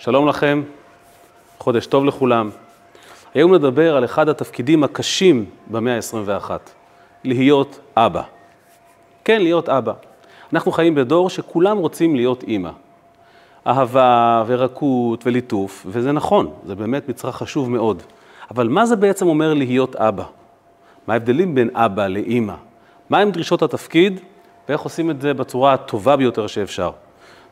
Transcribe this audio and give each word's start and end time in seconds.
שלום 0.00 0.28
לכם, 0.28 0.62
חודש 1.58 1.86
טוב 1.86 2.04
לכולם. 2.04 2.50
היום 3.34 3.54
נדבר 3.54 3.96
על 3.96 4.04
אחד 4.04 4.28
התפקידים 4.28 4.84
הקשים 4.84 5.44
במאה 5.66 5.96
ה-21, 5.96 6.50
להיות 7.24 7.78
אבא. 7.96 8.22
כן, 9.24 9.42
להיות 9.42 9.68
אבא. 9.68 9.92
אנחנו 10.52 10.72
חיים 10.72 10.94
בדור 10.94 11.30
שכולם 11.30 11.78
רוצים 11.78 12.16
להיות 12.16 12.42
אימא. 12.42 12.70
אהבה 13.66 14.44
ורקות 14.46 15.26
וליטוף, 15.26 15.86
וזה 15.88 16.12
נכון, 16.12 16.50
זה 16.66 16.74
באמת 16.74 17.08
מצרך 17.08 17.36
חשוב 17.36 17.70
מאוד. 17.70 18.02
אבל 18.50 18.68
מה 18.68 18.86
זה 18.86 18.96
בעצם 18.96 19.26
אומר 19.26 19.54
להיות 19.54 19.96
אבא? 19.96 20.24
מה 21.06 21.14
ההבדלים 21.14 21.54
בין 21.54 21.70
אבא 21.74 22.06
לאימא? 22.06 22.54
מהם 23.10 23.30
דרישות 23.30 23.62
התפקיד 23.62 24.20
ואיך 24.68 24.80
עושים 24.80 25.10
את 25.10 25.20
זה 25.20 25.34
בצורה 25.34 25.72
הטובה 25.72 26.16
ביותר 26.16 26.46
שאפשר? 26.46 26.90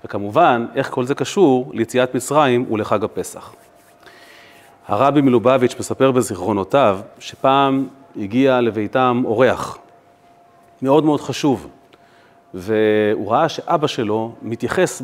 וכמובן, 0.04 0.66
איך 0.74 0.90
כל 0.90 1.04
זה 1.04 1.14
קשור 1.14 1.70
ליציאת 1.74 2.14
מצרים 2.14 2.72
ולחג 2.72 3.04
הפסח. 3.04 3.54
הרבי 4.88 5.20
מלובביץ' 5.20 5.74
מספר 5.78 6.10
בזיכרונותיו 6.10 6.98
שפעם 7.18 7.86
הגיע 8.16 8.60
לביתם 8.60 9.22
אורח 9.24 9.78
מאוד 10.82 11.04
מאוד 11.04 11.20
חשוב, 11.20 11.66
והוא 12.54 13.32
ראה 13.32 13.48
שאבא 13.48 13.86
שלו 13.86 14.32
מתייחס 14.42 15.02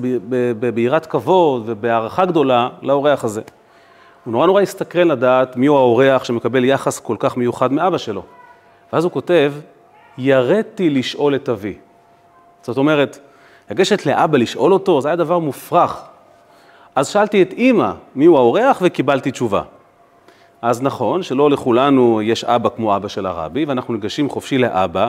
ביראת 0.75 1.07
כבוד 1.07 1.63
ובהערכה 1.67 2.25
גדולה 2.25 2.69
לאורח 2.83 3.25
הזה. 3.25 3.41
הוא 4.25 4.33
נורא 4.33 4.47
נורא 4.47 4.63
הסתקרן 4.63 5.09
לדעת 5.09 5.57
מיהו 5.57 5.77
האורח 5.77 6.25
שמקבל 6.25 6.65
יחס 6.65 7.01
כל 7.01 7.17
כך 7.19 7.37
מיוחד 7.37 7.73
מאבא 7.73 7.99
שלו. 7.99 8.23
ואז 8.93 9.05
הוא 9.05 9.13
כותב, 9.13 9.53
ירדתי 10.19 10.91
לשאול 10.91 11.35
את 11.35 11.49
אבי. 11.49 11.75
זאת 12.63 12.77
אומרת, 12.77 13.19
לגשת 13.71 14.07
לאבא 14.07 14.39
לשאול 14.39 14.73
אותו, 14.73 15.01
זה 15.01 15.09
היה 15.09 15.17
דבר 15.17 15.39
מופרך. 15.39 16.03
אז 16.95 17.09
שאלתי 17.09 17.43
את 17.43 17.53
אימא 17.53 17.93
מיהו 18.15 18.37
האורח 18.37 18.79
וקיבלתי 18.83 19.31
תשובה. 19.31 19.63
אז 20.63 20.83
נכון 20.83 21.23
שלא 21.23 21.51
לכולנו 21.51 22.23
יש 22.23 22.45
אבא 22.45 22.69
כמו 22.77 22.97
אבא 22.97 23.09
של 23.09 23.27
הרבי, 23.27 23.65
ואנחנו 23.65 23.95
ניגשים 23.95 24.31
חופשי 24.31 24.59
לאבא, 24.59 25.09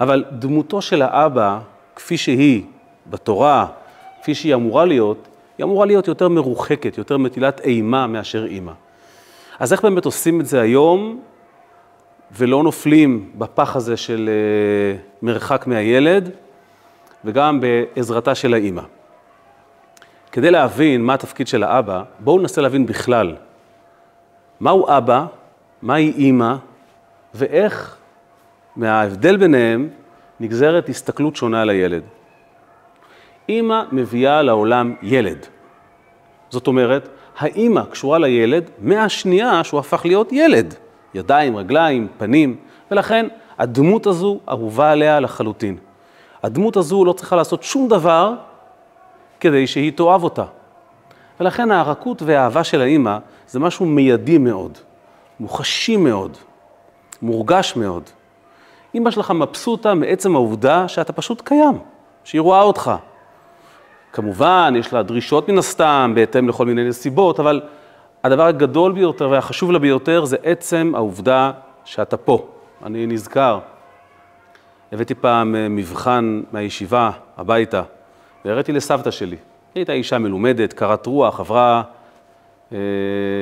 אבל 0.00 0.24
דמותו 0.32 0.82
של 0.82 1.02
האבא, 1.02 1.58
כפי 1.96 2.16
שהיא 2.16 2.62
בתורה, 3.06 3.66
כפי 4.22 4.34
שהיא 4.34 4.54
אמורה 4.54 4.84
להיות, 4.84 5.28
היא 5.58 5.64
אמורה 5.64 5.86
להיות 5.86 6.08
יותר 6.08 6.28
מרוחקת, 6.28 6.98
יותר 6.98 7.18
מטילת 7.18 7.60
אימה 7.60 8.06
מאשר 8.06 8.44
אימא. 8.44 8.72
אז 9.58 9.72
איך 9.72 9.82
באמת 9.82 10.04
עושים 10.04 10.40
את 10.40 10.46
זה 10.46 10.60
היום, 10.60 11.20
ולא 12.36 12.62
נופלים 12.62 13.30
בפח 13.38 13.76
הזה 13.76 13.96
של 13.96 14.30
אה, 14.32 14.98
מרחק 15.22 15.66
מהילד, 15.66 16.30
וגם 17.24 17.60
בעזרתה 17.60 18.34
של 18.34 18.54
האימא. 18.54 18.82
כדי 20.32 20.50
להבין 20.50 21.02
מה 21.02 21.14
התפקיד 21.14 21.46
של 21.46 21.62
האבא, 21.62 22.02
בואו 22.20 22.38
ננסה 22.38 22.60
להבין 22.60 22.86
בכלל 22.86 23.36
מהו 24.60 24.88
אבא, 24.88 25.26
מהי 25.82 26.12
אימא, 26.16 26.54
ואיך 27.34 27.96
מההבדל 28.76 29.36
ביניהם 29.36 29.88
נגזרת 30.40 30.88
הסתכלות 30.88 31.36
שונה 31.36 31.62
על 31.62 31.70
הילד. 31.70 32.02
אימא 33.48 33.82
מביאה 33.92 34.42
לעולם 34.42 34.94
ילד. 35.02 35.46
זאת 36.50 36.66
אומרת, 36.66 37.08
האימא 37.38 37.82
קשורה 37.90 38.18
לילד 38.18 38.70
מהשנייה 38.78 39.64
שהוא 39.64 39.80
הפך 39.80 40.02
להיות 40.04 40.32
ילד. 40.32 40.74
ידיים, 41.14 41.56
רגליים, 41.56 42.08
פנים, 42.18 42.56
ולכן 42.90 43.26
הדמות 43.58 44.06
הזו 44.06 44.40
אהובה 44.48 44.90
עליה 44.90 45.20
לחלוטין. 45.20 45.76
הדמות 46.44 46.76
הזו 46.76 47.04
לא 47.04 47.12
צריכה 47.12 47.36
לעשות 47.36 47.62
שום 47.62 47.88
דבר 47.88 48.32
כדי 49.40 49.66
שהיא 49.66 49.92
תאהב 49.92 50.24
אותה. 50.24 50.44
ולכן 51.40 51.70
הרכות 51.70 52.22
והאהבה 52.22 52.64
של 52.64 52.80
האימא 52.80 53.18
זה 53.48 53.60
משהו 53.60 53.86
מיידי 53.86 54.38
מאוד, 54.38 54.78
מוחשי 55.40 55.96
מאוד, 55.96 56.36
מורגש 57.22 57.76
מאוד. 57.76 58.02
אימא 58.94 59.10
שלך 59.10 59.30
מבסוטה 59.30 59.94
מעצם 59.94 60.36
העובדה 60.36 60.88
שאתה 60.88 61.12
פשוט 61.12 61.42
קיים, 61.44 61.78
שהיא 62.24 62.40
רואה 62.40 62.62
אותך. 62.62 62.92
כמובן, 64.12 64.74
יש 64.78 64.92
לה 64.92 65.02
דרישות 65.02 65.48
מן 65.48 65.58
הסתם, 65.58 66.12
בהתאם 66.14 66.48
לכל 66.48 66.66
מיני 66.66 66.88
נסיבות, 66.88 67.40
אבל 67.40 67.60
הדבר 68.24 68.46
הגדול 68.46 68.92
ביותר 68.92 69.30
והחשוב 69.30 69.70
לה 69.70 69.78
ביותר 69.78 70.24
זה 70.24 70.36
עצם 70.42 70.92
העובדה 70.94 71.50
שאתה 71.84 72.16
פה. 72.16 72.46
אני 72.84 73.06
נזכר, 73.06 73.58
הבאתי 74.94 75.14
פעם 75.14 75.54
אה, 75.54 75.68
מבחן 75.68 76.42
מהישיבה 76.52 77.10
הביתה, 77.36 77.82
והראיתי 78.44 78.72
לסבתא 78.72 79.10
שלי. 79.10 79.36
היא 79.36 79.80
הייתה 79.80 79.92
אישה 79.92 80.18
מלומדת, 80.18 80.72
קרת 80.72 81.06
רוח, 81.06 81.40
עברה 81.40 81.82
אה, 82.72 82.78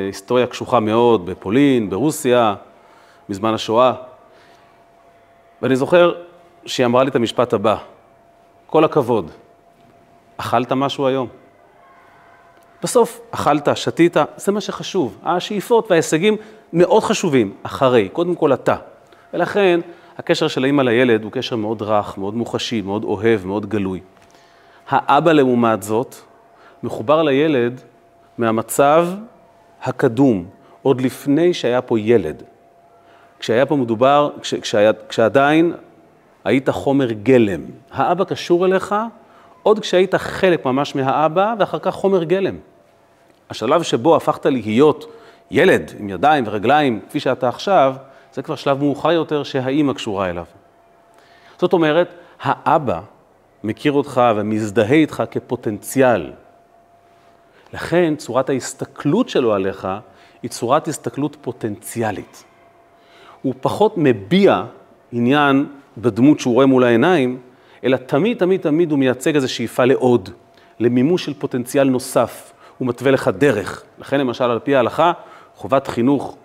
היסטוריה 0.07 0.47
קשוחה 0.47 0.81
מאוד 0.81 1.27
בפולין, 1.27 1.91
ברוסיה, 1.91 2.55
בזמן 3.29 3.55
השואה. 3.55 3.93
ואני 5.63 5.77
זוכר 5.77 6.13
שהיא 6.67 6.87
אמרה 6.87 7.03
לי 7.05 7.11
את 7.11 7.17
המשפט 7.17 7.53
הבא, 7.53 7.77
כל 8.67 8.85
הכבוד, 8.85 9.31
אכלת 10.37 10.73
משהו 10.73 11.07
היום? 11.07 11.29
בסוף 12.83 13.21
אכלת, 13.31 13.69
שתית, 13.75 14.17
זה 14.37 14.53
מה 14.53 14.61
שחשוב. 14.61 15.19
השאיפות 15.23 15.91
וההישגים 15.91 16.37
מאוד 16.73 17.03
חשובים, 17.03 17.55
אחרי, 17.63 18.09
קודם 18.09 18.35
כל 18.35 18.53
אתה. 18.53 18.77
ולכן 19.35 19.81
הקשר 20.23 20.49
של 20.49 20.65
האמא 20.65 20.83
לילד 20.83 21.25
הוא 21.25 21.33
קשר 21.33 21.57
מאוד 21.57 21.83
רך, 21.83 22.19
מאוד 22.19 22.35
מוחשי, 22.35 22.81
מאוד 22.81 23.05
אוהב, 23.05 23.47
מאוד 23.47 23.67
גלוי. 23.67 24.01
האבא 24.89 25.33
לעומת 25.33 25.83
זאת 25.83 26.15
מחובר 26.83 27.23
לילד 27.23 27.81
מהמצב 28.39 29.09
הקדום, 29.83 30.45
עוד 30.83 31.01
לפני 31.01 31.55
שהיה 31.55 31.83
פה 31.83 32.01
ילד. 32.01 32.43
כשהיה 33.39 33.67
פה 33.67 33.77
מדובר, 33.77 34.31
כש, 34.43 34.55
כשהיה, 34.55 34.93
כשעדיין 35.09 35.73
היית 36.45 36.71
חומר 36.71 37.13
גלם. 37.13 37.61
האבא 37.93 38.25
קשור 38.25 38.67
אליך 38.67 38.95
עוד 39.63 39.79
כשהיית 39.79 40.15
חלק 40.15 40.65
ממש 40.67 40.95
מהאבא, 40.95 41.55
ואחר 41.59 41.79
כך 41.79 41.95
חומר 41.95 42.25
גלם. 42.25 42.57
השלב 43.51 43.83
שבו 43.83 44.17
הפכת 44.17 44.47
להיות 44.47 45.13
ילד 45.51 45.93
עם 45.99 46.09
ידיים 46.09 46.45
ורגליים, 46.47 47.01
כפי 47.09 47.21
שאתה 47.21 47.49
עכשיו, 47.49 47.95
זה 48.33 48.43
כבר 48.43 48.57
שלב 48.57 48.79
מאוחר 48.79 49.13
יותר 49.13 49.43
שהאימא 49.43 49.93
קשורה 49.93 50.31
אליו. 50.31 50.45
זאת 51.59 51.73
אומרת, 51.73 52.15
האבא 52.41 53.01
מכיר 53.65 53.93
אותך 53.93 54.21
ומזדהה 54.37 54.93
איתך 54.93 55.23
כפוטנציאל. 55.31 56.33
לכן 57.73 58.15
צורת 58.17 58.51
ההסתכלות 58.51 59.29
שלו 59.29 59.55
עליך 59.55 59.89
היא 60.43 60.51
צורת 60.51 60.89
הסתכלות 60.89 61.37
פוטנציאלית. 61.41 62.45
הוא 63.43 63.55
פחות 63.61 63.95
מביע 63.97 64.65
עניין 65.13 65.67
בדמות 65.99 66.41
שהוא 66.41 66.55
רואה 66.55 66.67
מול 66.67 66.85
העיניים, 66.85 67.41
אלא 67.85 67.97
תמיד, 67.97 68.39
תמיד, 68.39 68.61
תמיד 68.61 68.91
הוא 68.91 68.99
מייצג 68.99 69.35
איזו 69.35 69.53
שאיפה 69.53 69.85
לעוד, 69.85 70.31
למימוש 70.81 71.25
של 71.25 71.35
פוטנציאל 71.35 71.89
נוסף. 71.89 72.53
הוא 72.79 72.89
מתווה 72.89 73.11
לך 73.11 73.31
דרך. 73.39 73.85
לכן 73.99 74.21
למשל, 74.21 74.45
על 74.45 74.59
פי 74.59 74.77
ההלכה, 74.77 75.13
חובת 75.63 75.87
חינוך, 75.87 76.37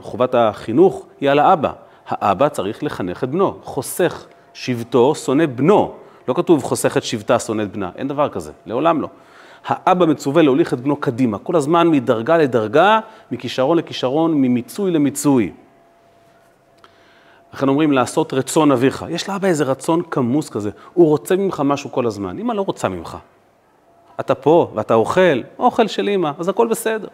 חובת 0.00 0.34
החינוך 0.34 1.06
היא 1.20 1.30
על 1.30 1.38
האבא. 1.38 1.72
האבא 2.08 2.48
צריך 2.48 2.84
לחנך 2.84 3.24
את 3.24 3.30
בנו, 3.30 3.58
חוסך 3.62 4.26
שבטו, 4.54 5.14
שונא 5.14 5.46
בנו. 5.46 5.92
לא 6.28 6.34
כתוב 6.34 6.62
חוסך 6.62 6.96
את 6.96 7.04
שבטה, 7.04 7.38
שונא 7.38 7.62
את 7.62 7.72
בנה, 7.72 7.90
אין 7.96 8.08
דבר 8.08 8.28
כזה, 8.28 8.52
לעולם 8.66 9.00
לא. 9.00 9.08
האבא 9.66 10.06
מצווה 10.06 10.42
להוליך 10.42 10.74
את 10.74 10.80
בנו 10.80 10.96
קדימה, 10.96 11.38
כל 11.38 11.56
הזמן 11.56 11.88
מדרגה 11.88 12.38
לדרגה, 12.38 13.00
מכישרון 13.32 13.78
לכישרון, 13.78 14.34
ממיצוי 14.34 14.90
למיצוי. 14.90 15.52
לכן 17.54 17.68
אומרים 17.68 17.92
לעשות 17.92 18.34
רצון 18.34 18.72
אביך. 18.72 19.04
יש 19.08 19.28
לאבא 19.28 19.48
איזה 19.48 19.64
רצון 19.64 20.02
כמוס 20.10 20.50
כזה, 20.50 20.70
הוא 20.94 21.08
רוצה 21.08 21.36
ממך 21.36 21.62
משהו 21.64 21.92
כל 21.92 22.06
הזמן. 22.06 22.38
אמא 22.38 22.52
לא 22.52 22.62
רוצה 22.62 22.88
ממך. 22.88 23.16
אתה 24.20 24.34
פה 24.34 24.70
ואתה 24.74 24.94
אוכל, 24.94 25.40
אוכל 25.58 25.86
של 25.86 26.08
אמא, 26.08 26.30
אז 26.38 26.48
הכל 26.48 26.66
בסדר. 26.66 27.08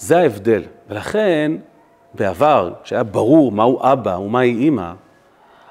זה 0.00 0.18
ההבדל. 0.18 0.62
ולכן, 0.88 1.52
בעבר, 2.14 2.72
כשהיה 2.82 3.02
ברור 3.02 3.52
מהו 3.52 3.80
אבא 3.82 4.10
ומהי 4.10 4.58
אימא, 4.58 4.92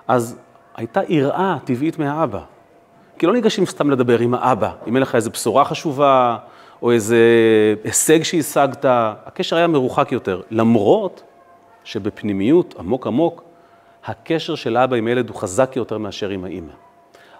אז 0.07 0.39
הייתה 0.75 1.01
יראה 1.09 1.57
טבעית 1.65 1.99
מהאבא. 1.99 2.39
כי 3.17 3.25
לא 3.25 3.33
ניגשים 3.33 3.65
סתם 3.65 3.89
לדבר 3.89 4.19
עם 4.19 4.33
האבא, 4.33 4.71
אם 4.87 4.95
אין 4.95 5.01
לך 5.03 5.15
איזו 5.15 5.31
בשורה 5.31 5.65
חשובה, 5.65 6.37
או 6.81 6.91
איזה 6.91 7.17
הישג 7.83 8.23
שהשגת, 8.23 8.85
הקשר 9.25 9.55
היה 9.55 9.67
מרוחק 9.67 10.11
יותר. 10.11 10.41
למרות 10.51 11.23
שבפנימיות, 11.83 12.75
עמוק 12.79 13.07
עמוק, 13.07 13.43
הקשר 14.05 14.55
של 14.55 14.77
אבא 14.77 14.95
עם 14.95 15.07
ילד 15.07 15.29
הוא 15.29 15.37
חזק 15.37 15.75
יותר 15.75 15.97
מאשר 15.97 16.29
עם 16.29 16.45
האימא. 16.45 16.71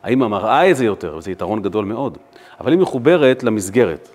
האימא 0.04 0.28
מראה 0.28 0.72
את 0.72 0.76
זה 0.76 0.86
יותר, 0.86 1.16
וזה 1.18 1.32
יתרון 1.32 1.62
גדול 1.62 1.86
מאוד, 1.86 2.18
אבל 2.60 2.72
היא 2.72 2.80
מחוברת 2.80 3.44
למסגרת, 3.44 4.10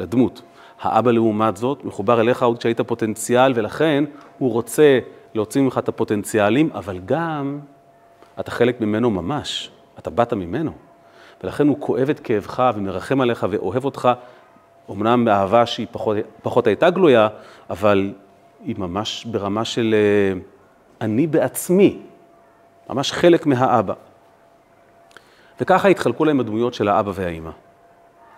לדמות. 0.00 0.42
האבא 0.80 1.10
לעומת 1.10 1.56
זאת 1.56 1.84
מחובר 1.84 2.20
אליך 2.20 2.42
עוד 2.42 2.58
כשהיית 2.58 2.80
פוטנציאל, 2.80 3.52
ולכן 3.54 4.04
הוא 4.38 4.52
רוצה 4.52 4.98
להוציא 5.34 5.62
ממך 5.62 5.78
את 5.78 5.88
הפוטנציאלים, 5.88 6.70
אבל 6.74 7.00
גם 7.04 7.60
אתה 8.40 8.50
חלק 8.50 8.80
ממנו 8.80 9.10
ממש, 9.10 9.70
אתה 9.98 10.10
באת 10.10 10.32
ממנו. 10.32 10.72
ולכן 11.44 11.68
הוא 11.68 11.76
כואב 11.80 12.10
את 12.10 12.20
כאבך 12.20 12.70
ומרחם 12.74 13.20
עליך 13.20 13.46
ואוהב 13.50 13.84
אותך, 13.84 14.08
אמנם 14.90 15.24
באהבה 15.24 15.66
שהיא 15.66 15.86
פחות, 15.90 16.16
פחות 16.42 16.66
הייתה 16.66 16.90
גלויה, 16.90 17.28
אבל 17.70 18.12
היא 18.64 18.74
ממש 18.78 19.24
ברמה 19.24 19.64
של 19.64 19.94
אה, 19.94 20.40
אני 21.00 21.26
בעצמי, 21.26 21.98
ממש 22.90 23.12
חלק 23.12 23.46
מהאבא. 23.46 23.94
וככה 25.60 25.88
התחלקו 25.88 26.24
להם 26.24 26.40
הדמויות 26.40 26.74
של 26.74 26.88
האבא 26.88 27.12
והאימא. 27.14 27.50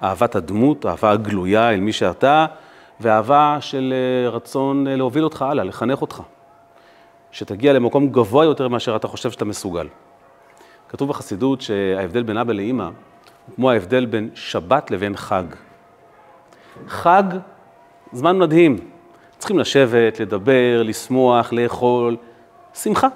אהבת 0.02 0.34
הדמות, 0.34 0.87
אהבה 0.87 1.10
הגלויה 1.10 1.70
אל 1.70 1.81
מי 1.81 1.93
שאתה, 1.93 2.46
ואהבה 3.00 3.58
של 3.60 3.94
אה, 3.96 4.31
רצון 4.31 4.87
אה, 4.87 4.96
להוביל 4.96 5.25
אותך 5.25 5.43
הלאה, 5.43 5.64
לחנך 5.64 6.00
אותך. 6.00 6.22
שתגיע 7.31 7.72
למקום 7.72 8.08
גבוה 8.08 8.44
יותר 8.44 8.69
מאשר 8.69 8.96
אתה 8.96 9.08
חושב 9.08 9.31
שאתה 9.31 9.44
מסוגל. 9.44 9.88
כתוב 10.88 11.08
בחסידות 11.08 11.60
שההבדל 11.60 12.22
בין 12.22 12.38
אבא 12.38 12.52
לאימא 12.52 12.82
הוא 12.82 13.54
כמו 13.54 13.70
ההבדל 13.70 14.06
בין 14.06 14.31
שבת 14.34 14.90
לבין 14.90 15.16
חג. 15.16 15.44
חג, 16.88 17.22
זמן 18.12 18.38
מדהים. 18.38 18.76
צריכים 19.38 19.58
לשבת, 19.58 20.20
לדבר, 20.20 20.82
לשמוח, 20.84 21.52
לאכול, 21.52 22.16
שמחה. 22.75 23.08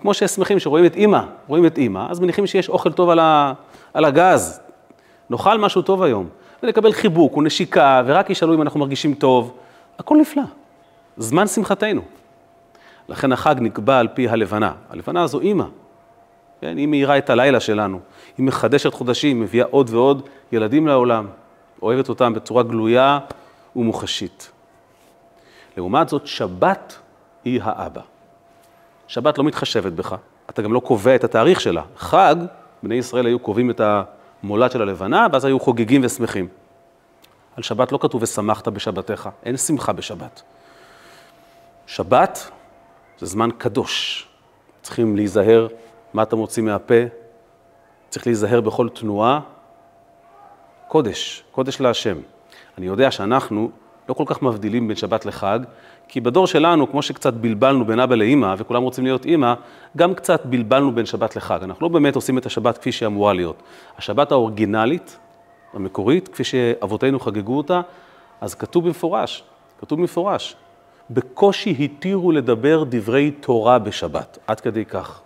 כמו 0.00 0.14
ששמחים 0.14 0.58
שרואים 0.58 0.84
את 0.84 0.96
אימא, 0.96 1.20
רואים 1.46 1.66
את 1.66 1.78
אימא, 1.78 2.06
אז 2.10 2.20
מניחים 2.20 2.46
שיש 2.46 2.68
אוכל 2.68 2.92
טוב 2.92 3.10
על, 3.10 3.18
ה, 3.18 3.52
על 3.94 4.04
הגז. 4.04 4.60
נאכל 5.30 5.58
משהו 5.58 5.82
טוב 5.82 6.02
היום, 6.02 6.28
ונקבל 6.62 6.92
חיבוק 6.92 7.36
ונשיקה, 7.36 8.02
ורק 8.06 8.30
ישאלו 8.30 8.54
אם 8.54 8.62
אנחנו 8.62 8.80
מרגישים 8.80 9.14
טוב. 9.14 9.56
הכל 9.98 10.16
נפלא. 10.20 10.42
זמן 11.16 11.46
שמחתנו. 11.46 12.02
לכן 13.08 13.32
החג 13.32 13.54
נקבע 13.58 13.98
על 13.98 14.08
פי 14.08 14.28
הלבנה. 14.28 14.72
הלבנה 14.90 15.26
זו 15.26 15.40
אימא. 15.40 15.64
כן, 16.60 16.76
היא 16.76 16.88
מאירה 16.88 17.18
את 17.18 17.30
הלילה 17.30 17.60
שלנו. 17.60 18.00
היא 18.38 18.46
מחדשת 18.46 18.94
חודשים, 18.94 19.40
מביאה 19.40 19.66
עוד 19.70 19.90
ועוד 19.90 20.28
ילדים 20.52 20.86
לעולם. 20.86 21.26
אוהבת 21.82 22.08
אותם 22.08 22.34
בצורה 22.34 22.62
גלויה 22.62 23.18
ומוחשית. 23.76 24.50
לעומת 25.76 26.08
זאת, 26.08 26.26
שבת 26.26 26.98
היא 27.44 27.60
האבא. 27.62 28.00
שבת 29.08 29.38
לא 29.38 29.44
מתחשבת 29.44 29.92
בך, 29.92 30.14
אתה 30.50 30.62
גם 30.62 30.72
לא 30.72 30.80
קובע 30.80 31.14
את 31.14 31.24
התאריך 31.24 31.60
שלה. 31.60 31.82
חג, 31.96 32.36
בני 32.82 32.94
ישראל 32.94 33.26
היו 33.26 33.38
קובעים 33.38 33.70
את 33.70 33.80
המולד 34.44 34.70
של 34.70 34.82
הלבנה, 34.82 35.26
ואז 35.32 35.44
היו 35.44 35.60
חוגגים 35.60 36.00
ושמחים. 36.04 36.48
על 37.56 37.62
שבת 37.62 37.92
לא 37.92 37.98
כתוב 37.98 38.22
ושמחת 38.22 38.68
בשבתך, 38.68 39.28
אין 39.44 39.56
שמחה 39.56 39.92
בשבת. 39.92 40.42
שבת 41.86 42.50
זה 43.18 43.26
זמן 43.26 43.48
קדוש. 43.58 44.26
צריכים 44.82 45.16
להיזהר 45.16 45.68
מה 46.14 46.22
אתה 46.22 46.36
מוציא 46.36 46.62
מהפה, 46.62 46.94
צריך 48.08 48.26
להיזהר 48.26 48.60
בכל 48.60 48.88
תנועה. 48.88 49.40
קודש, 50.88 51.44
קודש 51.50 51.80
להשם. 51.80 52.16
אני 52.78 52.86
יודע 52.86 53.10
שאנחנו 53.10 53.70
לא 54.08 54.14
כל 54.14 54.24
כך 54.26 54.42
מבדילים 54.42 54.88
בין 54.88 54.96
שבת 54.96 55.26
לחג, 55.26 55.58
כי 56.14 56.20
בדור 56.20 56.46
שלנו, 56.46 56.90
כמו 56.90 57.02
שקצת 57.02 57.34
בלבלנו 57.34 57.84
בין 57.84 58.00
אבא 58.00 58.14
לאימא, 58.14 58.54
וכולם 58.58 58.82
רוצים 58.82 59.04
להיות 59.04 59.24
אימא, 59.26 59.54
גם 59.96 60.14
קצת 60.14 60.46
בלבלנו 60.46 60.92
בין 60.92 61.06
שבת 61.06 61.36
לחג. 61.36 61.58
אנחנו 61.62 61.86
לא 61.86 61.92
באמת 61.92 62.16
עושים 62.16 62.38
את 62.38 62.46
השבת 62.46 62.78
כפי 62.78 62.92
שהיא 62.92 63.06
אמורה 63.06 63.32
להיות. 63.32 63.62
השבת 63.98 64.32
האורגינלית, 64.32 65.18
המקורית, 65.72 66.28
כפי 66.28 66.44
שאבותינו 66.44 67.20
חגגו 67.20 67.56
אותה, 67.56 67.80
אז 68.40 68.54
כתוב 68.54 68.86
במפורש, 68.86 69.44
כתוב 69.80 69.98
במפורש, 70.00 70.56
בקושי 71.10 71.76
התירו 71.78 72.32
לדבר 72.32 72.84
דברי 72.88 73.30
תורה 73.30 73.78
בשבת, 73.78 74.38
עד 74.46 74.60
כדי 74.60 74.84
כך. 74.84 75.20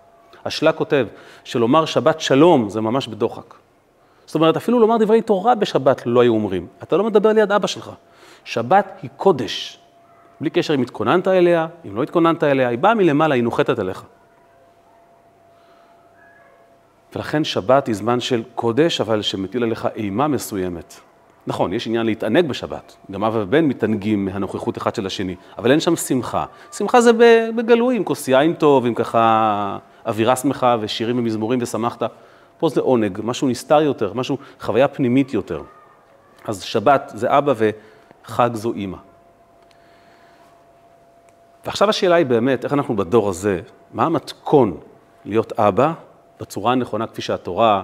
השלה 0.44 0.73
כותב 0.73 1.06
שלומר 1.44 1.84
שבת 1.84 2.20
שלום 2.20 2.69
זה 2.69 2.81
ממש 2.81 3.08
בדוחק. 3.08 3.55
זאת 4.26 4.34
אומרת, 4.34 4.56
אפילו 4.56 4.79
לומר 4.79 4.96
דברי 4.96 5.23
תורה 5.23 5.55
בשבת 5.55 6.02
לא 6.06 6.20
היו 6.20 6.32
אומרים. 6.34 6.67
אתה 6.82 6.96
לא 6.96 7.05
מדבר 7.05 7.32
ליד 7.32 7.52
אבא 7.52 7.67
שלך. 7.67 7.91
שבת 8.44 8.99
היא 9.02 9.11
קודש. 9.17 9.79
בלי 10.40 10.50
קשר 10.50 10.75
אם 10.75 10.82
התכוננת 10.82 11.29
אליה, 11.29 11.67
אם 11.87 11.96
לא 11.96 12.02
התכוננת 12.02 12.44
אליה, 12.44 12.69
היא 12.69 12.79
באה 12.79 12.94
מלמעלה, 12.94 13.35
היא 13.35 13.43
נוחתת 13.43 13.79
עליך. 13.79 14.05
ולכן 17.17 17.44
שבת 17.44 17.87
היא 17.87 17.94
זמן 17.94 18.20
של 18.20 18.43
קודש, 18.55 19.00
אבל 19.00 19.23
שמטיל 19.23 19.62
עליך 19.62 19.88
אימה 19.94 20.29
מסוימת. 20.29 21.00
נכון, 21.46 21.73
יש 21.73 21.87
עניין 21.87 22.06
להתענג 22.06 22.49
בשבת, 22.49 22.96
גם 23.11 23.25
אב 23.25 23.32
ובן 23.37 23.64
מתענגים 23.64 24.25
מהנוכחות 24.25 24.79
אחד 24.79 24.94
של 24.94 25.06
השני, 25.06 25.35
אבל 25.58 25.70
אין 25.70 25.81
שם 25.81 25.96
שמחה. 25.96 26.44
שמחה 26.73 27.00
זה 27.00 27.11
בגלוי, 27.56 27.96
עם 27.96 28.05
כוס 28.05 28.29
יין 28.29 28.55
טוב, 28.55 28.87
עם 28.87 28.94
ככה 28.94 29.79
אווירה 30.06 30.37
שמחה 30.37 30.76
ושירים 30.81 31.19
ומזמורים 31.19 31.58
ושמחת. 31.62 32.02
פה 32.58 32.69
זה 32.69 32.81
עונג, 32.81 33.20
משהו 33.25 33.49
נסתר 33.49 33.81
יותר, 33.81 34.12
משהו, 34.12 34.38
חוויה 34.61 34.88
פנימית 34.88 35.34
יותר. 35.34 35.62
אז 36.44 36.62
שבת 36.62 37.12
זה 37.14 37.38
אבא 37.38 37.52
וחג 37.56 38.50
זו 38.52 38.73
אימא. 38.73 39.07
ועכשיו 41.69 41.91
השאלה 41.91 42.15
היא 42.15 42.26
באמת, 42.26 42.65
איך 42.65 42.73
אנחנו 42.73 42.97
בדור 42.97 43.29
הזה, 43.29 43.61
מה 43.93 44.05
המתכון 44.05 44.76
להיות 45.25 45.53
אבא 45.53 45.93
בצורה 46.41 46.73
הנכונה 46.73 47.06
כפי 47.06 47.23
שהתורה 47.23 47.82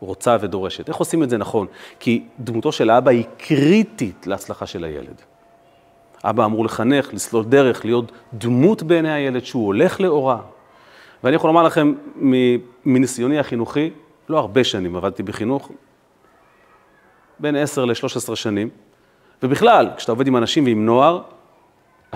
רוצה 0.00 0.36
ודורשת? 0.40 0.88
איך 0.88 0.96
עושים 0.96 1.22
את 1.22 1.30
זה 1.30 1.36
נכון? 1.36 1.66
כי 2.00 2.24
דמותו 2.40 2.72
של 2.72 2.90
האבא 2.90 3.10
היא 3.10 3.24
קריטית 3.38 4.26
להצלחה 4.26 4.66
של 4.66 4.84
הילד. 4.84 5.22
אבא 6.24 6.44
אמור 6.44 6.64
לחנך, 6.64 7.14
לסלול 7.14 7.44
דרך, 7.44 7.84
להיות 7.84 8.12
דמות 8.34 8.82
בעיני 8.82 9.12
הילד 9.12 9.44
שהוא 9.44 9.66
הולך 9.66 10.00
לאורה. 10.00 10.38
ואני 11.24 11.36
יכול 11.36 11.50
לומר 11.50 11.62
לכם, 11.62 11.94
מניסיוני 12.84 13.38
החינוכי, 13.38 13.90
לא 14.28 14.38
הרבה 14.38 14.64
שנים 14.64 14.96
עבדתי 14.96 15.22
בחינוך, 15.22 15.70
בין 17.38 17.56
10 17.56 17.84
ל-13 17.84 18.34
שנים, 18.34 18.68
ובכלל, 19.42 19.88
כשאתה 19.96 20.12
עובד 20.12 20.26
עם 20.26 20.36
אנשים 20.36 20.64
ועם 20.64 20.86
נוער, 20.86 21.20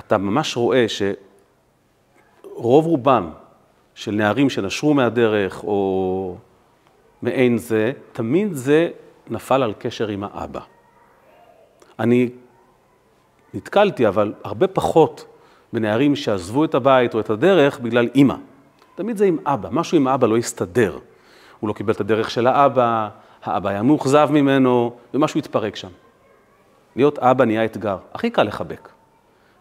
אתה 0.06 0.18
ממש 0.18 0.56
רואה 0.56 0.86
שרוב 0.88 2.86
רובם 2.86 3.30
של 3.94 4.10
נערים 4.10 4.50
שנשרו 4.50 4.94
מהדרך 4.94 5.64
או 5.64 6.36
מעין 7.22 7.58
זה, 7.58 7.92
תמיד 8.12 8.52
זה 8.52 8.88
נפל 9.30 9.62
על 9.62 9.72
קשר 9.78 10.08
עם 10.08 10.24
האבא. 10.24 10.60
אני 11.98 12.28
נתקלתי, 13.54 14.08
אבל 14.08 14.34
הרבה 14.44 14.66
פחות 14.66 15.26
בנערים 15.72 16.16
שעזבו 16.16 16.64
את 16.64 16.74
הבית 16.74 17.14
או 17.14 17.20
את 17.20 17.30
הדרך 17.30 17.80
בגלל 17.80 18.08
אימא. 18.14 18.34
תמיד 18.94 19.16
זה 19.16 19.24
עם 19.24 19.38
אבא, 19.46 19.68
משהו 19.72 19.96
עם 19.96 20.06
האבא 20.06 20.26
לא 20.26 20.36
הסתדר. 20.36 20.98
הוא 21.60 21.68
לא 21.68 21.72
קיבל 21.72 21.92
את 21.92 22.00
הדרך 22.00 22.30
של 22.30 22.46
האבא, 22.46 23.08
האבא 23.44 23.68
היה 23.70 23.82
מאוכזב 23.82 24.28
ממנו, 24.32 24.96
ומשהו 25.14 25.38
התפרק 25.38 25.76
שם. 25.76 25.88
להיות 26.96 27.18
אבא 27.18 27.44
נהיה 27.44 27.64
אתגר, 27.64 27.96
הכי 28.14 28.30
קל 28.30 28.42
לחבק. 28.42 28.88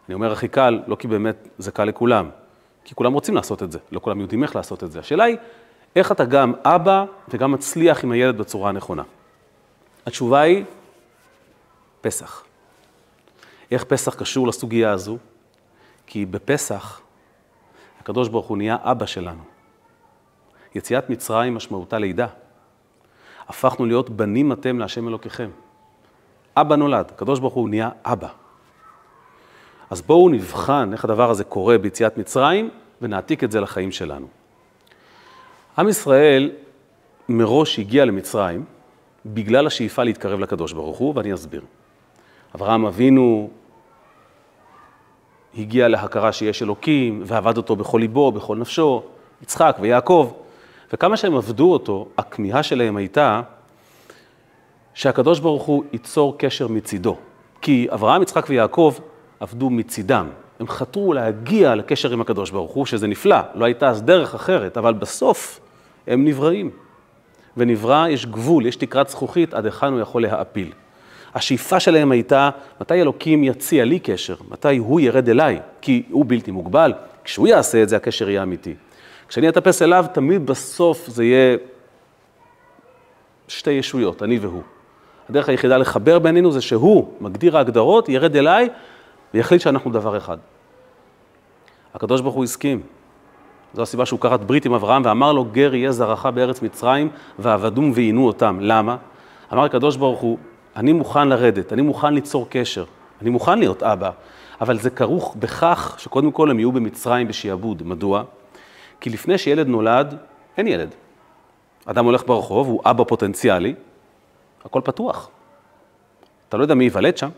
אני 0.09 0.13
אומר 0.13 0.31
הכי 0.31 0.47
קל, 0.47 0.79
לא 0.87 0.95
כי 0.95 1.07
באמת 1.07 1.47
זה 1.57 1.71
קל 1.71 1.83
לכולם, 1.83 2.29
כי 2.83 2.95
כולם 2.95 3.13
רוצים 3.13 3.35
לעשות 3.35 3.63
את 3.63 3.71
זה, 3.71 3.79
לא 3.91 3.99
כולם 3.99 4.19
יודעים 4.21 4.43
איך 4.43 4.55
לעשות 4.55 4.83
את 4.83 4.91
זה. 4.91 4.99
השאלה 4.99 5.23
היא, 5.23 5.37
איך 5.95 6.11
אתה 6.11 6.25
גם 6.25 6.53
אבא 6.63 7.05
וגם 7.27 7.51
מצליח 7.51 8.03
עם 8.03 8.11
הילד 8.11 8.37
בצורה 8.37 8.69
הנכונה? 8.69 9.03
התשובה 10.05 10.41
היא, 10.41 10.63
פסח. 12.01 12.43
איך 13.71 13.83
פסח 13.83 14.15
קשור 14.15 14.47
לסוגיה 14.47 14.91
הזו? 14.91 15.17
כי 16.07 16.25
בפסח 16.25 17.01
הקדוש 18.01 18.29
ברוך 18.29 18.47
הוא 18.47 18.57
נהיה 18.57 18.77
אבא 18.81 19.05
שלנו. 19.05 19.43
יציאת 20.75 21.09
מצרים 21.09 21.55
משמעותה 21.55 21.99
לידה. 21.99 22.27
הפכנו 23.47 23.85
להיות 23.85 24.09
בנים 24.09 24.51
אתם 24.51 24.79
להשם 24.79 25.07
אלוקיכם. 25.07 25.49
אבא 26.57 26.75
נולד, 26.75 27.11
הקדוש 27.11 27.39
ברוך 27.39 27.53
הוא 27.53 27.69
נהיה 27.69 27.89
אבא. 28.05 28.29
אז 29.89 30.01
בואו 30.01 30.29
נבחן 30.29 30.89
איך 30.93 31.05
הדבר 31.05 31.29
הזה 31.29 31.43
קורה 31.43 31.77
ביציאת 31.77 32.17
מצרים 32.17 32.69
ונעתיק 33.01 33.43
את 33.43 33.51
זה 33.51 33.61
לחיים 33.61 33.91
שלנו. 33.91 34.27
עם 35.77 35.89
ישראל 35.89 36.51
מראש 37.29 37.79
הגיע 37.79 38.05
למצרים 38.05 38.65
בגלל 39.25 39.67
השאיפה 39.67 40.03
להתקרב 40.03 40.39
לקדוש 40.39 40.73
ברוך 40.73 40.97
הוא, 40.97 41.13
ואני 41.15 41.33
אסביר. 41.33 41.61
אברהם 42.55 42.85
אבינו 42.85 43.49
הגיע 45.57 45.87
להכרה 45.87 46.31
שיש 46.31 46.63
אלוקים, 46.63 47.23
ועבד 47.25 47.57
אותו 47.57 47.75
בכל 47.75 47.97
ליבו, 47.97 48.31
בכל 48.31 48.57
נפשו, 48.57 49.03
יצחק 49.41 49.77
ויעקב, 49.79 50.31
וכמה 50.93 51.17
שהם 51.17 51.35
עבדו 51.35 51.73
אותו, 51.73 52.07
הכמיהה 52.17 52.63
שלהם 52.63 52.97
הייתה 52.97 53.41
שהקדוש 54.93 55.39
ברוך 55.39 55.63
הוא 55.63 55.83
ייצור 55.93 56.37
קשר 56.37 56.67
מצידו. 56.67 57.17
כי 57.61 57.87
אברהם, 57.91 58.21
יצחק 58.21 58.45
ויעקב 58.49 58.93
עבדו 59.39 59.69
מצידם. 59.69 60.27
הם 60.59 60.67
חתרו 60.67 61.13
להגיע 61.13 61.75
לקשר 61.75 62.13
עם 62.13 62.21
הקדוש 62.21 62.51
ברוך 62.51 62.71
הוא, 62.71 62.85
שזה 62.85 63.07
נפלא, 63.07 63.37
לא 63.55 63.65
הייתה 63.65 63.89
אז 63.89 64.01
דרך 64.01 64.35
אחרת, 64.35 64.77
אבל 64.77 64.93
בסוף 64.93 65.59
הם 66.07 66.25
נבראים. 66.25 66.71
ונברא, 67.57 68.07
יש 68.07 68.25
גבול, 68.25 68.65
יש 68.65 68.75
תקרת 68.75 69.09
זכוכית 69.09 69.53
עד 69.53 69.65
היכן 69.65 69.87
הוא 69.87 69.99
יכול 69.99 70.21
להעפיל. 70.21 70.71
השאיפה 71.35 71.79
שלהם 71.79 72.11
הייתה, 72.11 72.49
מתי 72.81 73.01
אלוקים 73.01 73.43
יציע 73.43 73.85
לי 73.85 73.99
קשר? 73.99 74.35
מתי 74.49 74.77
הוא 74.77 74.99
ירד 74.99 75.29
אליי? 75.29 75.59
כי 75.81 76.03
הוא 76.09 76.25
בלתי 76.27 76.51
מוגבל. 76.51 76.93
כשהוא 77.23 77.47
יעשה 77.47 77.83
את 77.83 77.89
זה, 77.89 77.95
הקשר 77.95 78.29
יהיה 78.29 78.43
אמיתי. 78.43 78.73
כשאני 79.27 79.49
אטפס 79.49 79.81
אליו, 79.81 80.05
תמיד 80.13 80.45
בסוף 80.45 81.07
זה 81.07 81.23
יהיה 81.23 81.57
שתי 83.47 83.71
ישויות, 83.71 84.23
אני 84.23 84.39
והוא. 84.39 84.61
הדרך 85.29 85.49
היחידה 85.49 85.77
לחבר 85.77 86.19
בינינו 86.19 86.51
זה 86.51 86.61
שהוא 86.61 87.13
מגדיר 87.21 87.57
ההגדרות, 87.57 88.09
ירד 88.09 88.35
אליי 88.35 88.69
ויחליט 89.33 89.61
שאנחנו 89.61 89.91
דבר 89.91 90.17
אחד. 90.17 90.37
הקדוש 91.93 92.21
ברוך 92.21 92.35
הוא 92.35 92.43
הסכים. 92.43 92.81
זו 93.73 93.81
הסיבה 93.81 94.05
שהוא 94.05 94.19
כרת 94.19 94.43
ברית 94.43 94.65
עם 94.65 94.73
אברהם 94.73 95.01
ואמר 95.05 95.31
לו, 95.31 95.45
גר 95.45 95.75
יהיה 95.75 95.91
זרעך 95.91 96.25
בארץ 96.25 96.61
מצרים 96.61 97.09
ועבדום 97.39 97.91
ועינו 97.95 98.27
אותם. 98.27 98.57
למה? 98.61 98.97
אמר 99.53 99.63
הקדוש 99.63 99.97
ברוך 99.97 100.19
הוא, 100.19 100.37
אני 100.75 100.93
מוכן 100.93 101.27
לרדת, 101.27 101.73
אני 101.73 101.81
מוכן 101.81 102.13
ליצור 102.13 102.47
קשר, 102.49 102.85
אני 103.21 103.29
מוכן 103.29 103.59
להיות 103.59 103.83
אבא, 103.83 104.11
אבל 104.61 104.79
זה 104.79 104.89
כרוך 104.89 105.35
בכך 105.39 105.95
שקודם 105.97 106.31
כל 106.31 106.51
הם 106.51 106.59
יהיו 106.59 106.71
במצרים 106.71 107.27
בשעבוד. 107.27 107.83
מדוע? 107.83 108.23
כי 109.01 109.09
לפני 109.09 109.37
שילד 109.37 109.67
נולד, 109.67 110.17
אין 110.57 110.67
ילד. 110.67 110.95
אדם 111.85 112.05
הולך 112.05 112.23
ברחוב, 112.27 112.67
הוא 112.67 112.81
אבא 112.85 113.03
פוטנציאלי, 113.03 113.75
הכל 114.65 114.81
פתוח. 114.83 115.29
אתה 116.49 116.57
לא 116.57 116.61
יודע 116.61 116.75
מי 116.75 116.83
ייוולד 116.83 117.17
שם, 117.17 117.29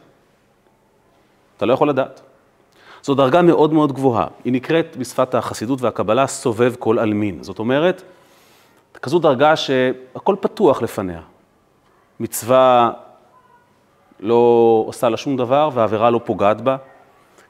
אתה 1.61 1.67
לא 1.67 1.73
יכול 1.73 1.89
לדעת. 1.89 2.21
זו 3.03 3.15
דרגה 3.15 3.41
מאוד 3.41 3.73
מאוד 3.73 3.91
גבוהה, 3.91 4.27
היא 4.43 4.53
נקראת 4.53 4.97
בשפת 4.97 5.35
החסידות 5.35 5.81
והקבלה 5.81 6.27
סובב 6.27 6.73
כל 6.79 6.99
עלמין. 6.99 7.43
זאת 7.43 7.59
אומרת, 7.59 8.03
כזו 9.01 9.19
דרגה 9.19 9.55
שהכל 9.55 10.35
פתוח 10.39 10.81
לפניה. 10.81 11.21
מצווה 12.19 12.91
לא 14.19 14.83
עושה 14.87 15.09
לה 15.09 15.17
שום 15.17 15.37
דבר 15.37 15.69
והעבירה 15.73 16.09
לא 16.09 16.19
פוגעת 16.23 16.61
בה. 16.61 16.77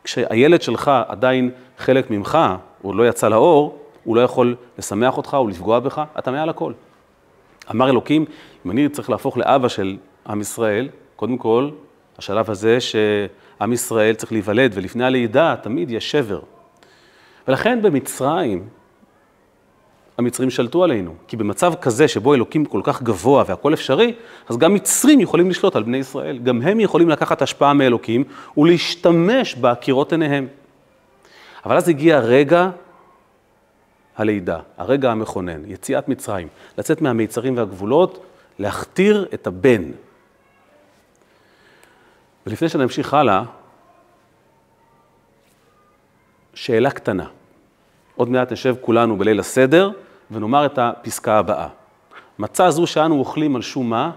כשהילד 0.04 0.62
שלך 0.62 0.92
עדיין 1.08 1.52
חלק 1.78 2.12
ממך, 2.12 2.38
הוא 2.82 2.96
לא 2.96 3.08
יצא 3.08 3.28
לאור, 3.28 3.78
הוא 4.04 4.16
לא 4.16 4.22
יכול 4.22 4.56
לשמח 4.78 5.18
אותך 5.18 5.34
או 5.34 5.48
לפגוע 5.48 5.80
בך, 5.80 6.02
אתה 6.20 6.32
מעל 6.32 6.50
הכל. 6.50 6.74
אמר 7.72 7.90
אלוקים, 7.90 8.26
אם 8.66 8.72
אני 8.72 8.90
צריך 8.90 9.10
להפוך 9.10 9.38
לאבא 9.38 9.68
של 9.68 9.98
עם 10.28 10.42
ישראל, 10.42 10.90
קודם 11.16 11.38
כל, 11.38 11.70
השלב 12.18 12.50
הזה 12.50 12.78
שעם 13.62 13.74
ישראל 13.74 14.16
צריך 14.16 14.32
להיוולד, 14.32 14.72
ולפני 14.74 15.06
הלידה 15.06 15.56
תמיד 15.62 15.92
יש 15.92 16.12
שבר. 16.12 16.40
ולכן 17.48 17.82
במצרים, 17.82 18.68
המצרים 20.18 20.50
שלטו 20.50 20.84
עלינו. 20.84 21.16
כי 21.28 21.38
במצב 21.38 21.74
כזה 21.82 22.08
שבו 22.08 22.34
אלוקים 22.34 22.66
כל 22.66 22.82
כך 22.84 23.02
גבוה 23.02 23.44
והכל 23.48 23.74
אפשרי, 23.74 24.14
אז 24.50 24.58
גם 24.58 24.74
מצרים 24.74 25.20
יכולים 25.20 25.50
לשלוט 25.50 25.76
על 25.76 25.84
בני 25.84 25.98
ישראל. 25.98 26.38
גם 26.38 26.62
הם 26.62 26.80
יכולים 26.80 27.10
לקחת 27.10 27.42
השפעה 27.42 27.74
מאלוקים 27.74 28.24
ולהשתמש 28.58 29.56
בקירות 29.56 30.12
עיניהם. 30.12 30.48
אבל 31.66 31.78
אז 31.78 31.90
הגיע 31.90 32.20
רגע 32.20 32.70
הלידה, 34.18 34.60
הרגע 34.78 35.12
המכונן, 35.12 35.62
יציאת 35.68 36.10
מצרים, 36.10 36.48
לצאת 36.78 37.02
מהמיצרים 37.02 37.58
והגבולות, 37.58 38.26
להכתיר 38.60 39.28
את 39.34 39.48
הבן. 39.48 39.84
ולפני 42.48 42.70
שנמשיך 42.70 43.14
הלאה, 43.14 43.44
שאלה 46.54 46.92
קטנה. 46.92 47.26
עוד 48.16 48.30
מעט 48.30 48.52
נשב 48.52 48.76
כולנו 48.82 49.18
בליל 49.18 49.40
הסדר 49.40 49.92
ונאמר 50.32 50.66
את 50.66 50.78
הפסקה 50.78 51.38
הבאה. 51.38 51.68
מצה 52.40 52.72
זו 52.72 52.88
שאנו 52.88 53.20
אוכלים 53.20 53.56
על 53.56 53.62
שום 53.62 53.90
מה? 53.90 54.12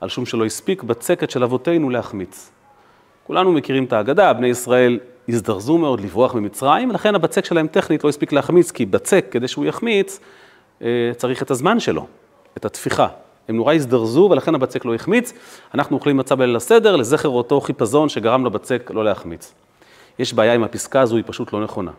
על 0.00 0.08
שום 0.08 0.26
שלא 0.26 0.44
הספיק 0.44 0.82
בצקת 0.82 1.30
של 1.30 1.44
אבותינו 1.44 1.90
להחמיץ. 1.90 2.50
כולנו 3.26 3.52
מכירים 3.52 3.84
את 3.84 3.92
ההגדה, 3.92 4.32
בני 4.32 4.46
ישראל 4.46 4.98
הזדרזו 5.28 5.78
מאוד 5.78 6.00
לברוח 6.00 6.34
ממצרים, 6.34 6.90
ולכן 6.90 7.14
הבצק 7.14 7.44
שלהם 7.44 7.66
טכנית 7.66 8.04
לא 8.04 8.08
הספיק 8.08 8.32
להחמיץ, 8.32 8.70
כי 8.70 8.86
בצק, 8.86 9.26
כדי 9.30 9.48
שהוא 9.48 9.64
יחמיץ, 9.64 10.20
אה, 10.82 11.12
צריך 11.16 11.42
את 11.42 11.50
הזמן 11.50 11.80
שלו, 11.80 12.06
את 12.56 12.64
התפיחה. 12.64 13.08
הם 13.48 13.56
נורא 13.56 13.74
הזדרזו, 13.74 14.28
ולכן 14.30 14.54
הבצק 14.54 14.84
לא 14.84 14.94
החמיץ. 14.94 15.32
אנחנו 15.74 15.96
אוכלים 15.96 16.16
מצה 16.16 16.34
בליל 16.34 16.56
הסדר 16.56 16.96
לזכר 16.96 17.28
אותו 17.28 17.60
חיפזון 17.60 18.08
שגרם 18.08 18.46
לבצק 18.46 18.90
לא 18.94 19.04
להחמיץ. 19.04 19.54
יש 20.18 20.34
בעיה 20.34 20.54
עם 20.54 20.64
הפסקה 20.64 21.00
הזו, 21.00 21.16
היא 21.16 21.24
פשוט 21.26 21.52
לא 21.52 21.64
נכונה. 21.64 21.90